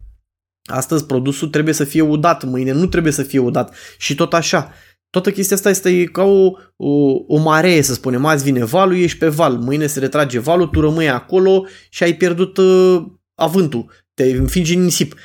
Astăzi 0.63 1.05
produsul 1.05 1.48
trebuie 1.48 1.74
să 1.74 1.83
fie 1.83 2.01
udat, 2.01 2.43
mâine 2.43 2.71
nu 2.71 2.85
trebuie 2.85 3.13
să 3.13 3.24
fie 3.24 3.39
udat 3.39 3.75
și 3.98 4.15
tot 4.15 4.33
așa. 4.33 4.72
Toată 5.09 5.31
chestia 5.31 5.55
asta 5.55 5.70
este 5.70 6.03
ca 6.03 6.24
o, 6.24 6.51
o, 6.75 6.89
o 7.27 7.37
maree, 7.37 7.81
să 7.81 7.94
spunem. 7.94 8.25
Azi 8.25 8.44
vine 8.44 8.63
valul, 8.63 8.98
ești 8.98 9.18
pe 9.18 9.27
val, 9.27 9.57
mâine 9.57 9.87
se 9.87 10.00
retrage 10.00 10.39
valul, 10.39 10.68
tu 10.68 10.79
rămâi 10.79 11.09
acolo 11.09 11.65
și 11.89 12.03
ai 12.03 12.13
pierdut 12.13 12.57
uh, 12.57 13.03
avântul, 13.35 13.92
te 14.13 14.24
înfingi 14.24 14.75
în 14.75 14.83
nisip. 14.83 15.15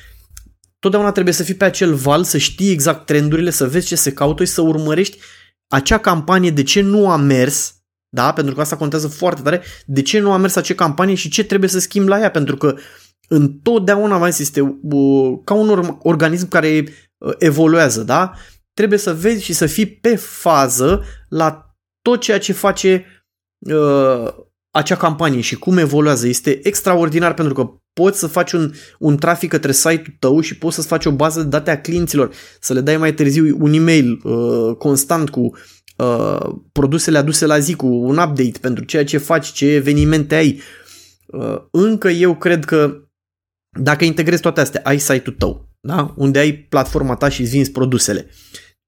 Totdeauna 0.79 1.12
trebuie 1.12 1.35
să 1.35 1.43
fii 1.43 1.55
pe 1.55 1.64
acel 1.64 1.95
val, 1.95 2.25
să 2.25 2.38
știi 2.38 2.71
exact 2.71 3.07
trendurile, 3.07 3.51
să 3.51 3.69
vezi 3.69 3.87
ce 3.87 3.95
se 3.95 4.12
caută 4.12 4.45
și 4.45 4.51
să 4.51 4.61
urmărești 4.61 5.19
acea 5.69 5.99
campanie 5.99 6.51
de 6.51 6.62
ce 6.62 6.81
nu 6.81 7.11
a 7.11 7.17
mers 7.17 7.75
da? 8.09 8.33
Pentru 8.33 8.55
că 8.55 8.61
asta 8.61 8.77
contează 8.77 9.09
foarte 9.09 9.42
tare. 9.42 9.62
De 9.87 10.03
ce 10.03 10.19
nu 10.19 10.33
a 10.33 10.37
mers 10.37 10.57
acea 10.57 10.75
campanie 10.75 11.14
și 11.14 11.29
ce 11.29 11.45
trebuie 11.45 11.71
să 11.71 11.79
schimb 11.79 12.09
la 12.09 12.21
ea? 12.21 12.31
Pentru 12.31 12.57
că 12.57 12.77
întotdeauna 13.29 14.16
mai 14.16 14.29
este 14.29 14.61
uh, 14.83 15.38
ca 15.45 15.55
un 15.55 15.99
organism 16.03 16.49
care 16.49 16.85
uh, 17.19 17.33
evoluează, 17.38 18.03
da? 18.03 18.33
Trebuie 18.73 18.99
să 18.99 19.14
vezi 19.14 19.42
și 19.42 19.53
să 19.53 19.66
fii 19.66 19.87
pe 19.87 20.16
fază 20.16 21.05
la 21.29 21.77
tot 22.03 22.21
ceea 22.21 22.38
ce 22.38 22.53
face 22.53 23.05
uh, 23.59 24.29
acea 24.71 24.97
campanie 24.97 25.40
și 25.40 25.57
cum 25.57 25.79
evoluează. 25.79 26.27
Este 26.27 26.66
extraordinar 26.66 27.35
pentru 27.35 27.55
că 27.55 27.71
poți 27.92 28.19
să 28.19 28.27
faci 28.27 28.53
un, 28.53 28.73
un 28.99 29.16
trafic 29.16 29.51
către 29.51 29.73
site-ul 29.73 30.16
tău 30.19 30.40
și 30.40 30.59
poți 30.59 30.75
să-ți 30.75 30.87
faci 30.87 31.05
o 31.07 31.11
bază 31.11 31.42
de 31.42 31.49
date 31.49 31.71
a 31.71 31.81
clienților, 31.81 32.35
să 32.61 32.73
le 32.73 32.81
dai 32.81 32.97
mai 32.97 33.14
târziu 33.14 33.57
un 33.61 33.73
e-mail 33.73 34.21
uh, 34.25 34.77
constant 34.77 35.31
cu 35.31 35.51
uh, 35.97 36.55
produsele 36.73 37.19
aduse 37.19 37.47
la 37.47 37.59
zi 37.59 37.75
cu 37.75 37.87
un 37.87 38.19
update 38.19 38.59
pentru 38.61 38.85
ceea 38.85 39.05
ce 39.05 39.19
faci, 39.19 39.47
ce 39.53 39.67
evenimente 39.67 40.35
ai. 40.35 40.61
Uh, 41.27 41.57
încă 41.71 42.09
eu 42.09 42.37
cred 42.37 42.65
că 42.65 43.01
dacă 43.81 44.05
integrezi 44.05 44.43
toate 44.43 44.61
astea, 44.61 44.81
ai 44.85 44.99
site-ul 44.99 45.37
tău, 45.39 45.69
da? 45.81 46.15
unde 46.17 46.39
ai 46.39 46.53
platforma 46.53 47.15
ta 47.15 47.29
și 47.29 47.41
îți 47.41 47.51
vinzi 47.51 47.71
produsele. 47.71 48.31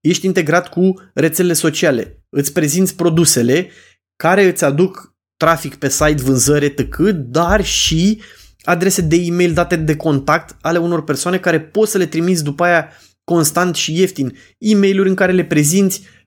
Ești 0.01 0.27
integrat 0.27 0.69
cu 0.69 0.95
rețelele 1.15 1.55
sociale, 1.55 2.25
îți 2.29 2.53
prezinți 2.53 2.97
produsele 2.97 3.71
care 4.17 4.45
îți 4.45 4.65
aduc 4.65 5.17
trafic 5.37 5.75
pe 5.75 5.89
site, 5.89 6.23
vânzări, 6.23 6.65
etc., 6.65 6.99
dar 7.15 7.65
și 7.65 8.21
adrese 8.63 9.01
de 9.01 9.17
e-mail, 9.17 9.53
date 9.53 9.77
de 9.77 9.97
contact 9.97 10.57
ale 10.61 10.79
unor 10.79 11.05
persoane 11.05 11.39
care 11.39 11.61
poți 11.61 11.91
să 11.91 11.99
le 11.99 12.07
trimiți 12.07 12.45
după 12.45 12.65
aia 12.65 12.89
constant 13.25 13.75
și 13.75 13.99
ieftin. 13.99 14.37
E-mail-uri 14.59 15.09
în 15.09 15.15
care 15.15 15.33
le 15.33 15.45
prezinți 15.45 16.01
Uh, 16.01 16.18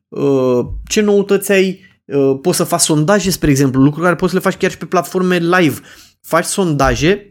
ce 0.87 1.01
noutăți 1.01 1.51
ai, 1.51 1.79
uh, 2.05 2.39
poți 2.41 2.57
să 2.57 2.63
faci 2.63 2.79
sondaje, 2.79 3.29
spre 3.29 3.49
exemplu, 3.49 3.81
lucruri 3.81 4.03
care 4.03 4.15
poți 4.15 4.31
să 4.31 4.37
le 4.37 4.43
faci 4.43 4.57
chiar 4.57 4.71
și 4.71 4.77
pe 4.77 4.85
platforme 4.85 5.37
live. 5.37 5.79
Faci 6.21 6.45
sondaje 6.45 7.25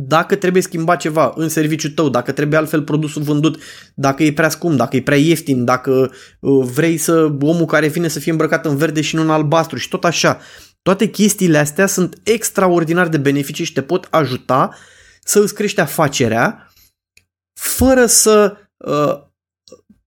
dacă 0.00 0.36
trebuie 0.36 0.62
schimbat 0.62 1.00
ceva 1.00 1.32
în 1.36 1.48
serviciul 1.48 1.90
tău, 1.90 2.08
dacă 2.08 2.32
trebuie 2.32 2.58
altfel 2.58 2.82
produsul 2.82 3.22
vândut, 3.22 3.62
dacă 3.94 4.22
e 4.22 4.32
prea 4.32 4.48
scump, 4.48 4.76
dacă 4.76 4.96
e 4.96 5.02
prea 5.02 5.16
ieftin, 5.16 5.64
dacă 5.64 6.12
uh, 6.40 6.68
vrei 6.72 6.96
să 6.96 7.36
omul 7.40 7.64
care 7.66 7.88
vine 7.88 8.08
să 8.08 8.18
fie 8.18 8.30
îmbrăcat 8.30 8.66
în 8.66 8.76
verde 8.76 9.00
și 9.00 9.14
nu 9.14 9.22
în 9.22 9.30
albastru 9.30 9.78
și 9.78 9.88
tot 9.88 10.04
așa. 10.04 10.40
Toate 10.82 11.08
chestiile 11.08 11.58
astea 11.58 11.86
sunt 11.86 12.20
extraordinar 12.22 13.08
de 13.08 13.16
benefice 13.16 13.64
și 13.64 13.72
te 13.72 13.82
pot 13.82 14.06
ajuta 14.10 14.74
să 15.22 15.40
îți 15.40 15.54
crești 15.54 15.80
afacerea 15.80 16.72
fără 17.52 18.06
să 18.06 18.56
uh, 18.76 19.27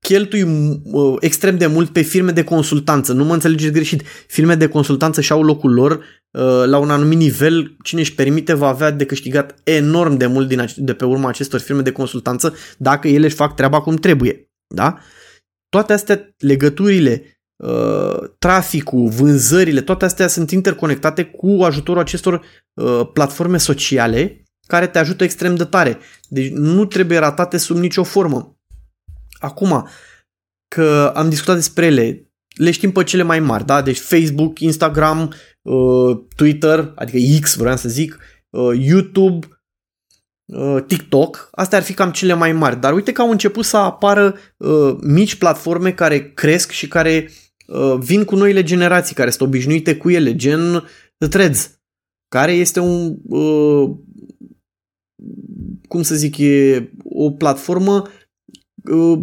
cheltui 0.01 0.43
uh, 0.43 1.15
extrem 1.19 1.57
de 1.57 1.67
mult 1.67 1.89
pe 1.89 2.01
firme 2.01 2.31
de 2.31 2.43
consultanță. 2.43 3.13
Nu 3.13 3.23
mă 3.23 3.33
înțelegeți 3.33 3.73
greșit. 3.73 4.03
Firme 4.27 4.55
de 4.55 4.67
consultanță 4.67 5.21
și-au 5.21 5.43
locul 5.43 5.73
lor 5.73 5.91
uh, 5.91 6.63
la 6.65 6.77
un 6.77 6.89
anumit 6.89 7.17
nivel. 7.17 7.75
Cine 7.83 8.01
își 8.01 8.15
permite 8.15 8.53
va 8.53 8.67
avea 8.67 8.91
de 8.91 9.05
câștigat 9.05 9.59
enorm 9.63 10.17
de 10.17 10.25
mult 10.25 10.47
din, 10.47 10.65
de 10.75 10.93
pe 10.93 11.05
urma 11.05 11.29
acestor 11.29 11.59
firme 11.59 11.81
de 11.81 11.91
consultanță 11.91 12.55
dacă 12.77 13.07
ele 13.07 13.25
își 13.25 13.35
fac 13.35 13.55
treaba 13.55 13.81
cum 13.81 13.95
trebuie. 13.95 14.49
Da? 14.67 14.97
Toate 15.69 15.93
astea, 15.93 16.35
legăturile, 16.37 17.41
uh, 17.55 18.29
traficul, 18.39 19.09
vânzările, 19.09 19.81
toate 19.81 20.05
astea 20.05 20.27
sunt 20.27 20.51
interconectate 20.51 21.23
cu 21.23 21.63
ajutorul 21.63 22.01
acestor 22.01 22.41
uh, 22.73 23.09
platforme 23.13 23.57
sociale 23.57 24.43
care 24.67 24.87
te 24.87 24.99
ajută 24.99 25.23
extrem 25.23 25.55
de 25.55 25.63
tare. 25.63 25.97
Deci 26.29 26.49
nu 26.49 26.85
trebuie 26.85 27.17
ratate 27.17 27.57
sub 27.57 27.77
nicio 27.77 28.03
formă. 28.03 28.55
Acum, 29.41 29.87
că 30.67 31.11
am 31.15 31.29
discutat 31.29 31.55
despre 31.55 31.85
ele, 31.85 32.31
le 32.55 32.71
știm 32.71 32.91
pe 32.91 33.03
cele 33.03 33.23
mai 33.23 33.39
mari, 33.39 33.65
da? 33.65 33.81
Deci 33.81 33.99
Facebook, 33.99 34.59
Instagram, 34.59 35.33
uh, 35.61 36.17
Twitter, 36.35 36.91
adică 36.95 37.17
X 37.41 37.55
vreau 37.55 37.77
să 37.77 37.89
zic, 37.89 38.17
uh, 38.49 38.79
YouTube, 38.79 39.47
uh, 40.45 40.83
TikTok, 40.87 41.49
astea 41.51 41.77
ar 41.77 41.83
fi 41.83 41.93
cam 41.93 42.11
cele 42.11 42.33
mai 42.33 42.51
mari. 42.51 42.79
Dar 42.79 42.93
uite 42.93 43.11
că 43.11 43.21
au 43.21 43.31
început 43.31 43.65
să 43.65 43.77
apară 43.77 44.35
uh, 44.57 44.95
mici 45.01 45.35
platforme 45.35 45.91
care 45.93 46.31
cresc 46.31 46.71
și 46.71 46.87
care 46.87 47.29
uh, 47.67 47.95
vin 47.99 48.23
cu 48.23 48.35
noile 48.35 48.63
generații, 48.63 49.15
care 49.15 49.29
sunt 49.29 49.47
obișnuite 49.47 49.95
cu 49.95 50.09
ele, 50.09 50.35
gen 50.35 50.87
Threads, 51.29 51.79
care 52.27 52.51
este 52.51 52.79
un, 52.79 53.17
uh, 53.23 53.89
cum 55.87 56.01
să 56.01 56.15
zic, 56.15 56.37
e 56.37 56.91
o 57.03 57.31
platformă 57.31 58.03
Uh, 58.03 58.20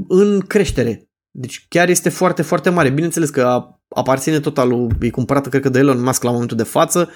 în 0.08 0.40
creștere. 0.40 1.08
Deci 1.30 1.66
chiar 1.68 1.88
este 1.88 2.08
foarte, 2.08 2.42
foarte 2.42 2.70
mare. 2.70 2.90
Bineînțeles 2.90 3.30
că 3.30 3.44
a 3.44 3.80
aparține 3.88 4.40
total, 4.40 4.88
e 5.00 5.10
cumpărată 5.10 5.48
cred 5.48 5.62
că 5.62 5.68
de 5.68 5.78
Elon 5.78 6.02
Musk 6.02 6.22
la 6.22 6.30
momentul 6.30 6.56
de 6.56 6.62
față, 6.62 7.10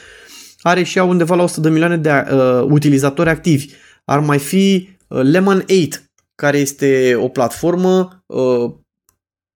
are 0.61 0.83
și 0.83 0.98
ea 0.98 1.05
undeva 1.05 1.35
la 1.35 1.42
100 1.42 1.61
de 1.61 1.68
milioane 1.68 1.96
de 1.96 2.11
uh, 2.11 2.62
utilizatori 2.70 3.28
activi. 3.28 3.66
Ar 4.05 4.20
mai 4.20 4.38
fi 4.38 4.88
uh, 5.09 5.20
Lemon 5.22 5.64
8, 5.85 6.12
care 6.35 6.59
este 6.59 7.14
o 7.14 7.28
platformă 7.28 8.24
uh, 8.26 8.72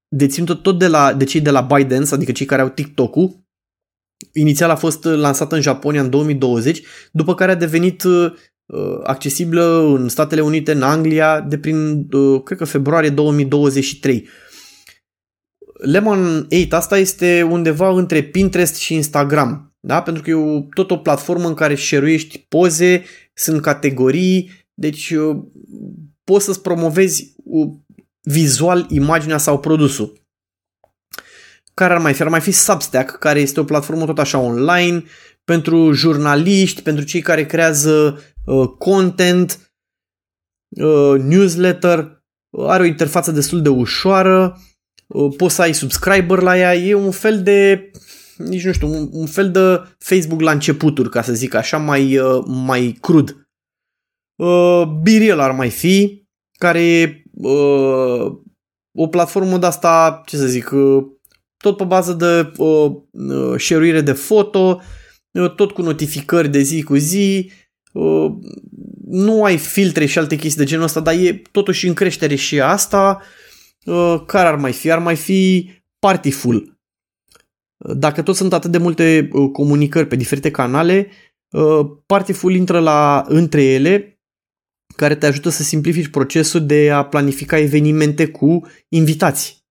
deținută 0.09 0.55
tot 0.55 0.79
de, 0.79 0.87
la, 0.87 1.13
de 1.13 1.25
cei 1.25 1.41
de 1.41 1.51
la 1.51 1.61
ByteDance, 1.61 2.15
adică 2.15 2.33
cei 2.33 2.47
care 2.47 2.63
au 2.63 2.69
TikTok-ul. 2.69 3.45
Inițial 4.33 4.71
a 4.71 4.77
fost 4.77 5.05
lansată 5.05 5.55
în 5.55 5.61
Japonia 5.61 6.01
în 6.01 6.11
2020, 6.11 6.83
după 7.13 7.35
care 7.35 7.51
a 7.51 7.55
devenit 7.55 8.03
uh, 8.03 8.33
accesibilă 9.03 9.95
în 9.97 10.09
Statele 10.09 10.41
Unite, 10.41 10.73
în 10.73 10.83
Anglia, 10.83 11.41
de 11.41 11.59
prin, 11.59 12.07
uh, 12.13 12.43
cred 12.43 12.59
că 12.59 12.65
februarie 12.65 13.11
2023. 13.11 14.29
Lemon 15.79 16.47
8 16.63 16.73
asta 16.73 16.99
este 16.99 17.43
undeva 17.43 17.89
între 17.89 18.23
Pinterest 18.23 18.77
și 18.77 18.95
Instagram, 18.95 19.75
da? 19.81 20.03
pentru 20.03 20.23
că 20.23 20.31
e 20.31 20.35
o, 20.35 20.61
tot 20.61 20.91
o 20.91 20.97
platformă 20.97 21.49
în 21.49 21.55
care 21.55 21.75
share 21.75 22.19
poze, 22.49 23.05
sunt 23.35 23.63
categorii, 23.63 24.51
deci 24.75 25.11
uh, 25.11 25.37
poți 26.25 26.45
să-ți 26.45 26.63
promovezi 26.63 27.35
uh, 27.45 27.69
vizual 28.23 28.87
imaginea 28.89 29.39
sau 29.39 29.61
produsul. 29.61 30.25
Care 31.75 31.93
ar 31.93 32.01
mai 32.01 32.15
fi? 32.15 32.23
Ar 32.23 32.29
mai 32.29 32.41
fi 32.41 32.51
Substack, 32.51 33.19
care 33.19 33.41
este 33.41 33.61
o 33.61 33.65
platformă 33.65 34.05
tot 34.05 34.19
așa 34.19 34.39
online 34.39 35.05
pentru 35.45 35.93
jurnaliști, 35.93 36.83
pentru 36.83 37.05
cei 37.05 37.21
care 37.21 37.47
creează 37.47 38.15
uh, 38.17 38.35
content, 38.79 39.73
uh, 40.69 41.21
newsletter, 41.21 42.25
are 42.59 42.83
o 42.83 42.87
interfață 42.87 43.31
destul 43.31 43.63
de 43.63 43.69
ușoară, 43.69 44.61
uh, 45.07 45.35
poți 45.37 45.55
să 45.55 45.63
ai 45.63 45.75
subscriber 45.75 46.39
la 46.39 46.59
ea, 46.59 46.75
e 46.75 46.95
un 46.95 47.11
fel 47.11 47.43
de 47.43 47.91
nici 48.37 48.65
nu 48.65 48.73
știu, 48.73 48.89
un, 48.89 49.09
un 49.13 49.27
fel 49.27 49.51
de 49.51 49.83
Facebook 49.99 50.41
la 50.41 50.51
începuturi, 50.51 51.11
ca 51.11 51.23
să 51.23 51.33
zic 51.33 51.55
așa, 51.55 51.79
mai, 51.79 52.19
uh, 52.19 52.45
mai 52.47 52.99
crud. 53.01 53.49
Uh, 54.37 54.83
Biriel 55.03 55.41
ar 55.41 55.53
mai 55.53 55.71
fi, 55.71 56.27
care 56.59 56.83
e 56.83 57.23
uh, 57.33 58.33
o 58.95 59.07
platformă 59.11 59.59
de 59.59 59.67
asta, 59.67 60.23
ce 60.27 60.37
să 60.37 60.47
zic, 60.47 60.71
uh, 60.71 61.05
tot 61.57 61.77
pe 61.77 61.85
bază 61.85 62.13
de 62.13 62.53
uh, 62.57 62.91
uh, 63.11 63.59
share 63.59 64.01
de 64.01 64.13
foto, 64.13 64.81
uh, 65.31 65.55
tot 65.55 65.71
cu 65.71 65.83
notificări 65.83 66.49
de 66.49 66.61
zi 66.61 66.83
cu 66.83 66.95
zi, 66.95 67.51
uh, 67.99 68.33
nu 69.07 69.45
ai 69.45 69.59
filtre 69.59 70.07
și 70.07 70.19
alte 70.19 70.37
chestii 70.37 70.65
de 70.65 70.69
genul 70.69 70.85
ăsta, 70.85 71.01
dar 71.01 71.15
e 71.15 71.43
totuși 71.51 71.87
în 71.87 71.95
creștere 71.95 72.35
și 72.35 72.61
asta. 72.61 73.23
Uh, 73.85 74.23
care 74.27 74.49
ar 74.49 74.57
mai 74.57 74.73
fi? 74.73 74.91
Ar 74.91 74.99
mai 74.99 75.17
fi 75.17 75.71
Partyful. 75.99 76.79
Dacă 77.77 78.23
tot 78.23 78.37
sunt 78.37 78.53
atât 78.53 78.71
de 78.71 78.79
multe 78.79 79.29
uh, 79.33 79.51
comunicări 79.53 80.07
pe 80.07 80.17
diferite 80.17 80.51
canale, 80.51 81.09
uh, 81.51 81.87
Partyful 82.07 82.55
intră 82.55 82.79
la, 82.79 83.25
între 83.29 83.63
ele 83.63 84.21
care 84.97 85.15
te 85.15 85.27
ajută 85.27 85.49
să 85.49 85.63
simplifici 85.63 86.09
procesul 86.09 86.67
de 86.67 86.91
a 86.91 87.05
planifica 87.05 87.59
evenimente 87.59 88.27
cu 88.27 88.67
invitați. 88.89 89.65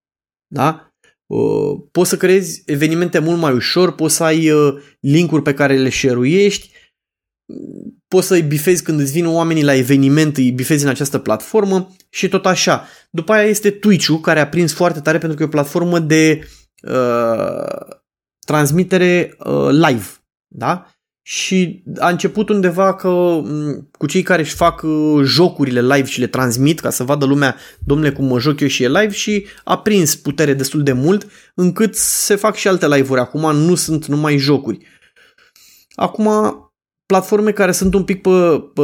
Da? 0.48 0.90
Uh, 1.26 1.82
poți 1.92 2.10
să 2.10 2.18
creezi 2.18 2.64
evenimente 2.66 3.20
mult 3.20 3.40
mai 3.40 3.54
ușor, 3.54 3.96
poți 3.96 4.16
să 4.16 4.24
ai 4.24 4.50
uh, 4.50 4.74
linkuri 5.00 5.42
pe 5.42 5.54
care 5.54 5.78
le 5.78 5.90
share 5.90 6.28
poți 8.08 8.28
să-i 8.28 8.42
bifezi 8.42 8.84
când 8.84 9.00
îți 9.00 9.12
vin 9.12 9.26
oamenii 9.28 9.64
la 9.64 9.74
eveniment, 9.74 10.38
îi 10.38 10.52
bifezi 10.52 10.84
în 10.84 10.90
această 10.90 11.18
platformă 11.18 11.96
și 12.10 12.28
tot 12.28 12.46
așa. 12.46 12.88
După 13.10 13.32
aia 13.32 13.48
este 13.48 13.72
Twitch-ul, 13.72 14.20
care 14.20 14.40
a 14.40 14.48
prins 14.48 14.74
foarte 14.74 15.00
tare 15.00 15.18
pentru 15.18 15.38
că 15.38 15.44
e 15.44 15.46
o 15.46 15.50
platformă 15.50 16.00
de 16.00 16.48
uh, 16.82 17.96
transmitere 18.46 19.36
uh, 19.40 19.70
live. 19.70 20.06
Da? 20.48 20.96
și 21.28 21.84
a 21.98 22.10
început 22.10 22.50
undeva 22.50 22.96
că 22.96 23.42
cu 23.98 24.06
cei 24.06 24.22
care 24.22 24.42
își 24.42 24.56
fac 24.56 24.82
uh, 24.82 25.24
jocurile 25.24 25.82
live 25.82 26.08
și 26.08 26.20
le 26.20 26.28
transmit 26.28 26.80
ca 26.80 26.90
să 26.90 27.04
vadă 27.04 27.26
lumea, 27.26 27.56
domnule, 27.80 28.12
cum 28.12 28.26
mă 28.26 28.40
joc 28.40 28.60
eu 28.60 28.68
și 28.68 28.84
e 28.84 28.88
live 28.88 29.12
și 29.12 29.46
a 29.64 29.78
prins 29.78 30.16
putere 30.16 30.54
destul 30.54 30.84
de 30.84 30.92
mult 30.92 31.28
încât 31.56 31.96
se 31.96 32.36
fac 32.36 32.56
și 32.56 32.68
alte 32.68 32.88
live-uri. 32.88 33.20
Acum 33.20 33.56
nu 33.56 33.76
sunt 33.76 34.06
numai 34.06 34.38
jocuri. 34.38 34.86
Acum, 35.96 36.30
platforme 37.06 37.52
care 37.52 37.72
sunt 37.72 37.94
un 37.94 38.04
pic 38.04 38.22
pe, 38.22 38.64
pe, 38.74 38.84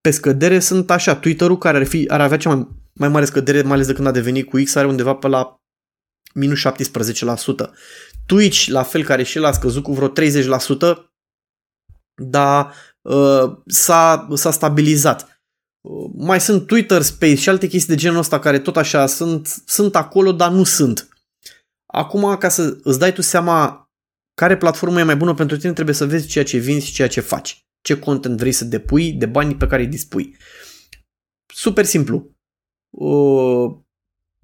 pe 0.00 0.10
scădere 0.10 0.58
sunt 0.58 0.90
așa, 0.90 1.16
Twitter-ul 1.16 1.58
care 1.58 1.76
ar, 1.76 1.86
fi, 1.86 2.06
ar 2.08 2.20
avea 2.20 2.36
cea 2.36 2.54
mai, 2.54 2.68
mai 2.92 3.08
mare 3.08 3.24
scădere, 3.24 3.62
mai 3.62 3.72
ales 3.72 3.86
de 3.86 3.92
când 3.92 4.06
a 4.06 4.10
devenit 4.10 4.48
cu 4.48 4.60
X, 4.64 4.74
are 4.74 4.86
undeva 4.86 5.14
pe 5.14 5.28
la 5.28 5.60
minus 6.34 6.60
17%. 6.60 6.64
Twitch, 8.26 8.66
la 8.66 8.82
fel, 8.82 9.04
care 9.04 9.22
și 9.22 9.36
el 9.36 9.44
a 9.44 9.52
scăzut 9.52 9.82
cu 9.82 9.92
vreo 9.92 10.12
30%, 10.12 10.12
dar 12.22 12.74
uh, 13.02 13.56
s-a, 13.66 14.28
s-a 14.34 14.50
stabilizat. 14.50 15.42
Uh, 15.80 16.10
mai 16.16 16.40
sunt 16.40 16.66
Twitter 16.66 17.02
Space 17.02 17.34
și 17.34 17.48
alte 17.48 17.66
chestii 17.66 17.94
de 17.94 18.00
genul 18.00 18.18
ăsta 18.18 18.38
care 18.38 18.58
tot 18.58 18.76
așa 18.76 19.06
sunt, 19.06 19.62
sunt 19.66 19.96
acolo, 19.96 20.32
dar 20.32 20.50
nu 20.50 20.64
sunt. 20.64 21.08
Acum, 21.86 22.36
ca 22.36 22.48
să 22.48 22.78
îți 22.82 22.98
dai 22.98 23.12
tu 23.12 23.22
seama 23.22 23.83
care 24.34 24.56
platformă 24.56 25.00
e 25.00 25.02
mai 25.02 25.16
bună 25.16 25.34
pentru 25.34 25.56
tine, 25.56 25.72
trebuie 25.72 25.94
să 25.94 26.06
vezi 26.06 26.26
ceea 26.26 26.44
ce 26.44 26.58
vinzi 26.58 26.86
și 26.86 26.92
ceea 26.92 27.08
ce 27.08 27.20
faci. 27.20 27.66
Ce 27.80 27.98
content 27.98 28.38
vrei 28.38 28.52
să 28.52 28.64
depui, 28.64 29.12
de 29.12 29.26
banii 29.26 29.56
pe 29.56 29.66
care 29.66 29.82
îi 29.82 29.88
dispui. 29.88 30.36
Super 31.54 31.84
simplu. 31.84 32.30
Uh, 32.90 33.76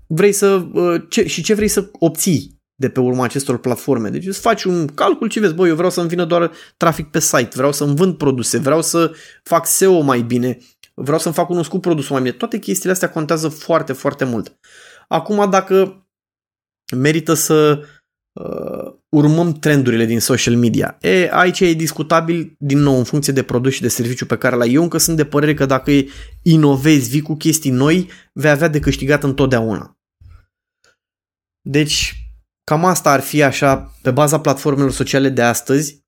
vrei 0.06 0.32
să, 0.32 0.68
uh, 0.72 1.02
ce, 1.08 1.26
și 1.26 1.42
ce 1.42 1.54
vrei 1.54 1.68
să 1.68 1.88
obții 1.92 2.60
de 2.80 2.88
pe 2.88 3.00
urma 3.00 3.24
acestor 3.24 3.58
platforme. 3.58 4.08
Deci 4.08 4.26
îți 4.26 4.40
faci 4.40 4.64
un 4.64 4.86
calcul 4.86 5.30
și 5.30 5.38
vezi, 5.38 5.54
băi, 5.54 5.68
eu 5.68 5.74
vreau 5.74 5.90
să-mi 5.90 6.08
vină 6.08 6.24
doar 6.24 6.50
trafic 6.76 7.10
pe 7.10 7.18
site, 7.20 7.50
vreau 7.54 7.72
să-mi 7.72 7.96
vând 7.96 8.16
produse, 8.16 8.58
vreau 8.58 8.82
să 8.82 9.12
fac 9.42 9.66
SEO 9.66 10.00
mai 10.00 10.22
bine, 10.22 10.58
vreau 10.94 11.18
să-mi 11.18 11.34
fac 11.34 11.46
cunoscut 11.46 11.80
produsul 11.80 12.12
mai 12.12 12.22
bine. 12.22 12.34
Toate 12.34 12.58
chestiile 12.58 12.92
astea 12.92 13.10
contează 13.10 13.48
foarte, 13.48 13.92
foarte 13.92 14.24
mult. 14.24 14.58
Acum, 15.08 15.50
dacă 15.50 16.06
merită 16.96 17.34
să 17.34 17.84
uh, 18.44 18.92
urmăm 19.08 19.52
trendurile 19.52 20.04
din 20.04 20.20
social 20.20 20.56
media. 20.56 20.98
E, 21.00 21.28
aici 21.32 21.60
e 21.60 21.72
discutabil, 21.72 22.54
din 22.58 22.78
nou, 22.78 22.96
în 22.96 23.04
funcție 23.04 23.32
de 23.32 23.42
produs 23.42 23.72
și 23.72 23.80
de 23.80 23.88
serviciu 23.88 24.26
pe 24.26 24.36
care 24.36 24.56
l-ai. 24.56 24.72
Eu 24.72 24.82
încă 24.82 24.98
sunt 24.98 25.16
de 25.16 25.24
părere 25.24 25.54
că 25.54 25.66
dacă 25.66 25.90
inovezi, 26.42 27.10
vii 27.10 27.20
cu 27.20 27.36
chestii 27.36 27.70
noi, 27.70 28.08
vei 28.32 28.50
avea 28.50 28.68
de 28.68 28.78
câștigat 28.78 29.22
întotdeauna. 29.22 29.98
Deci, 31.62 32.14
Cam 32.70 32.84
asta 32.84 33.10
ar 33.10 33.20
fi 33.20 33.42
așa 33.42 33.94
pe 34.02 34.10
baza 34.10 34.40
platformelor 34.40 34.92
sociale 34.92 35.28
de 35.28 35.42
astăzi. 35.42 36.04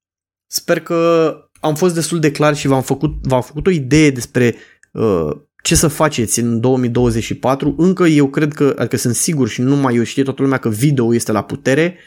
Sper 0.51 0.79
că 0.79 1.33
am 1.59 1.75
fost 1.75 1.93
destul 1.93 2.19
de 2.19 2.31
clar 2.31 2.55
și 2.55 2.67
v-am 2.67 2.81
făcut, 2.81 3.13
v-am 3.21 3.41
făcut 3.41 3.67
o 3.67 3.69
idee 3.69 4.09
despre 4.09 4.55
uh, 4.91 5.29
ce 5.63 5.75
să 5.75 5.87
faceți 5.87 6.39
în 6.39 6.59
2024. 6.59 7.75
Încă 7.77 8.03
eu 8.03 8.29
cred 8.29 8.53
că, 8.53 8.75
adică 8.77 8.97
sunt 8.97 9.15
sigur 9.15 9.47
și 9.47 9.61
nu 9.61 9.75
mai 9.75 9.95
eu 9.95 10.03
știe 10.03 10.23
toată 10.23 10.41
lumea 10.41 10.57
că 10.57 10.69
video 10.69 11.13
este 11.13 11.31
la 11.31 11.43
putere, 11.43 11.97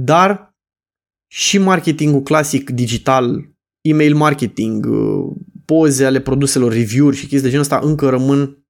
dar 0.00 0.56
și 1.30 1.58
marketingul 1.58 2.22
clasic 2.22 2.70
digital, 2.70 3.50
email 3.80 4.14
marketing, 4.14 4.86
uh, 4.86 5.36
poze 5.64 6.04
ale 6.04 6.20
produselor, 6.20 6.72
review-uri 6.72 7.16
și 7.16 7.26
chestii 7.26 7.40
de 7.40 7.48
genul 7.48 7.62
ăsta 7.62 7.78
încă 7.82 8.08
rămân 8.08 8.66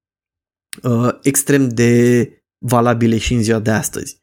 uh, 0.83 1.09
extrem 1.23 1.69
de 1.69 2.33
valabile 2.67 3.19
și 3.19 3.35
în 3.35 3.43
ziua 3.43 3.59
de 3.59 3.71
astăzi. 3.71 4.17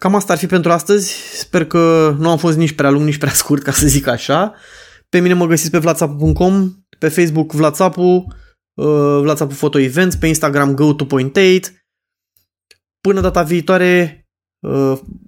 Cam 0.00 0.14
asta 0.14 0.32
ar 0.32 0.38
fi 0.38 0.46
pentru 0.46 0.72
astăzi. 0.72 1.12
Sper 1.38 1.66
că 1.66 2.14
nu 2.18 2.30
am 2.30 2.38
fost 2.38 2.56
nici 2.56 2.72
prea 2.72 2.90
lung, 2.90 3.04
nici 3.04 3.18
prea 3.18 3.32
scurt, 3.42 3.62
ca 3.62 3.72
să 3.72 3.86
zic 3.86 4.06
așa. 4.06 4.54
Pe 5.08 5.20
mine 5.20 5.34
mă 5.34 5.46
găsiți 5.46 5.70
pe 5.70 5.78
vlatsapu.com, 5.78 6.72
pe 6.98 7.08
Facebook 7.08 7.52
Vlatsapu, 7.52 8.26
uh, 8.74 9.18
Vlatsapu 9.20 9.54
Photo 9.54 9.78
Events, 9.78 10.16
pe 10.16 10.26
Instagram 10.26 10.74
go2.8. 10.74 11.60
Până 13.00 13.20
data 13.20 13.42
viitoare, 13.42 14.20
uh, 14.20 14.25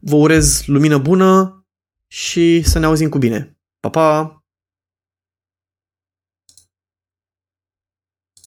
vă 0.00 0.16
urez 0.16 0.62
lumină 0.66 0.98
bună 0.98 1.62
și 2.06 2.62
să 2.62 2.78
ne 2.78 2.86
auzim 2.86 3.08
cu 3.08 3.18
bine. 3.18 3.58
Pa, 3.80 3.88
pa! 3.88 4.37